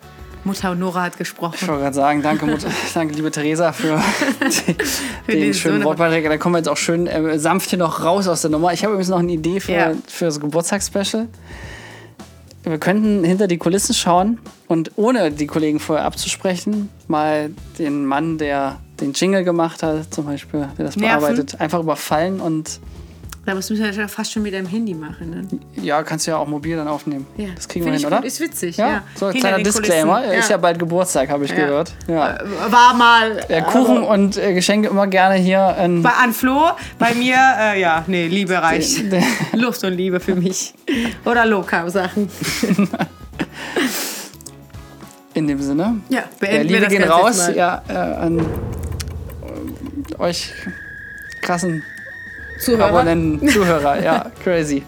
Mutter 0.46 0.74
Nora 0.74 1.02
hat 1.02 1.12
Ich 1.14 1.18
gesprochen. 1.18 1.68
wollte 1.68 1.82
gerade 1.82 1.94
sagen, 1.94 2.22
danke, 2.22 2.46
Mutter, 2.46 2.68
danke 2.94 3.14
liebe 3.14 3.30
Theresa 3.30 3.72
für, 3.72 4.00
die, 5.28 5.32
den 5.32 5.40
die 5.42 5.54
schönen 5.54 5.84
Wortbeitrag. 5.84 6.24
Da 6.24 6.36
kommen 6.38 6.54
wir 6.54 6.58
jetzt 6.58 6.68
auch 6.68 6.76
schön 6.76 7.06
äh, 7.06 7.38
sanft 7.38 7.70
hier 7.70 7.78
noch 7.78 8.02
raus 8.04 8.28
aus 8.28 8.42
der 8.42 8.50
Nummer. 8.50 8.72
Ich 8.72 8.82
habe 8.84 8.92
übrigens 8.94 9.08
noch 9.10 9.18
eine 9.18 9.32
Idee 9.32 9.60
für, 9.60 9.72
Ja. 9.72 9.92
für 10.06 10.26
das 10.26 10.40
Geburtstagsspecial. 10.40 11.28
Wir 12.62 12.78
könnten 12.78 13.22
hinter 13.22 13.46
die 13.46 13.58
Kulissen 13.58 13.94
schauen 13.94 14.40
und 14.66 14.90
ohne 14.96 15.30
die 15.30 15.46
Kollegen 15.46 15.78
vorher 15.78 16.04
abzusprechen, 16.04 16.88
mal 17.06 17.50
den 17.78 18.04
Mann, 18.04 18.38
der 18.38 18.80
den 19.00 19.12
Jingle 19.12 19.44
gemacht 19.44 19.82
hat, 19.84 20.12
zum 20.12 20.24
Beispiel, 20.24 20.66
der 20.76 20.86
das 20.86 20.96
Nerven. 20.96 21.20
bearbeitet, 21.20 21.60
einfach 21.60 21.78
überfallen 21.80 22.40
und 22.40 22.80
Da 23.46 23.54
müssen 23.54 23.78
wir 23.78 23.88
ja 23.92 24.08
fast 24.08 24.32
schon 24.32 24.42
mit 24.42 24.52
deinem 24.54 24.66
Handy 24.66 24.92
machen. 24.92 25.30
Ne? 25.30 25.82
ja, 25.82 26.02
kannst 26.02 26.26
du 26.26 26.32
ja 26.32 26.36
auch 26.36 26.48
mobil 26.48 26.76
dann 26.76 26.88
aufnehmen. 26.88 27.26
Ja. 27.36 27.46
Das 27.54 27.68
kriegen 27.68 27.84
wir 27.84 27.92
Find 27.92 28.00
hin, 28.00 28.00
ich 28.00 28.06
oder? 28.06 28.16
Gut. 28.16 28.26
Ist 28.26 28.40
witzig, 28.40 28.76
ja, 28.76 28.88
ja. 28.88 29.02
so 29.14 29.26
ein 29.26 29.32
Hinter 29.34 29.48
kleiner 29.50 29.62
Disclaimer. 29.62 30.16
Kulissen, 30.20 30.38
Ist 30.40 30.50
ja 30.50 30.56
bald 30.56 30.78
Geburtstag, 30.80 31.28
habe 31.30 31.44
ich 31.44 31.50
Ja. 31.52 31.56
gehört. 31.56 31.92
Ja. 32.08 32.36
Äh, 32.38 32.72
War 32.72 32.94
mal 32.94 33.40
Ja, 33.48 33.60
Kuchen 33.60 34.02
und 34.02 34.36
äh, 34.36 34.52
Geschenke 34.52 34.88
immer 34.88 35.06
gerne 35.06 35.36
hier. 35.36 35.76
In, 35.82 36.02
bei 36.02 36.10
an 36.10 36.32
Flo, 36.32 36.70
bei 36.98 37.14
mir, 37.14 37.36
äh, 37.58 37.80
ja, 37.80 38.02
nee, 38.08 38.26
Liebe 38.26 38.54
reicht. 38.60 39.04
Lust 39.52 39.84
und 39.84 39.92
Liebe 39.92 40.18
für 40.18 40.34
mich. 40.34 40.74
Oder 41.24 41.46
Low-Carb-Sachen. 41.46 42.28
in 45.34 45.46
dem 45.46 45.60
Sinne. 45.62 46.00
Ja, 46.08 46.18
Ja, 46.18 46.24
beenden 46.40 46.62
Liebe 46.68 46.72
wir 46.80 46.80
das 46.88 46.92
gehen 46.92 47.04
raus 47.04 47.36
jetzt 47.46 47.48
mal. 47.48 47.56
ja, 47.56 47.82
äh, 47.88 47.92
an 47.94 48.38
äh, 48.40 50.20
euch 50.20 50.52
krassen 51.42 51.82
Zuhörer. 52.58 52.88
Abonnenten, 52.88 53.48
Zuhörer. 53.48 54.02
Ja, 54.02 54.26
crazy. 54.42 54.82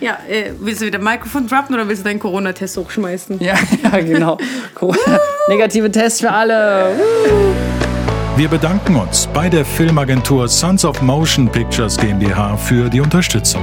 Ja, 0.00 0.18
äh, 0.28 0.52
willst 0.60 0.80
du 0.80 0.86
wieder 0.86 0.98
Mikrofon 1.00 1.48
droppen 1.48 1.74
oder 1.74 1.88
willst 1.88 2.02
du 2.04 2.08
deinen 2.08 2.20
Corona-Test 2.20 2.76
hochschmeißen? 2.76 3.40
Ja, 3.40 3.54
ja 3.82 4.00
genau. 4.00 4.38
Corona- 4.74 5.18
Negative 5.48 5.90
Tests 5.90 6.20
für 6.20 6.30
alle. 6.30 6.92
Wir 8.36 8.48
bedanken 8.48 8.94
uns 8.94 9.26
bei 9.34 9.48
der 9.48 9.64
Filmagentur 9.64 10.46
Sons 10.46 10.84
of 10.84 11.02
Motion 11.02 11.48
Pictures 11.50 11.96
GmbH 11.96 12.56
für 12.56 12.88
die 12.88 13.00
Unterstützung. 13.00 13.62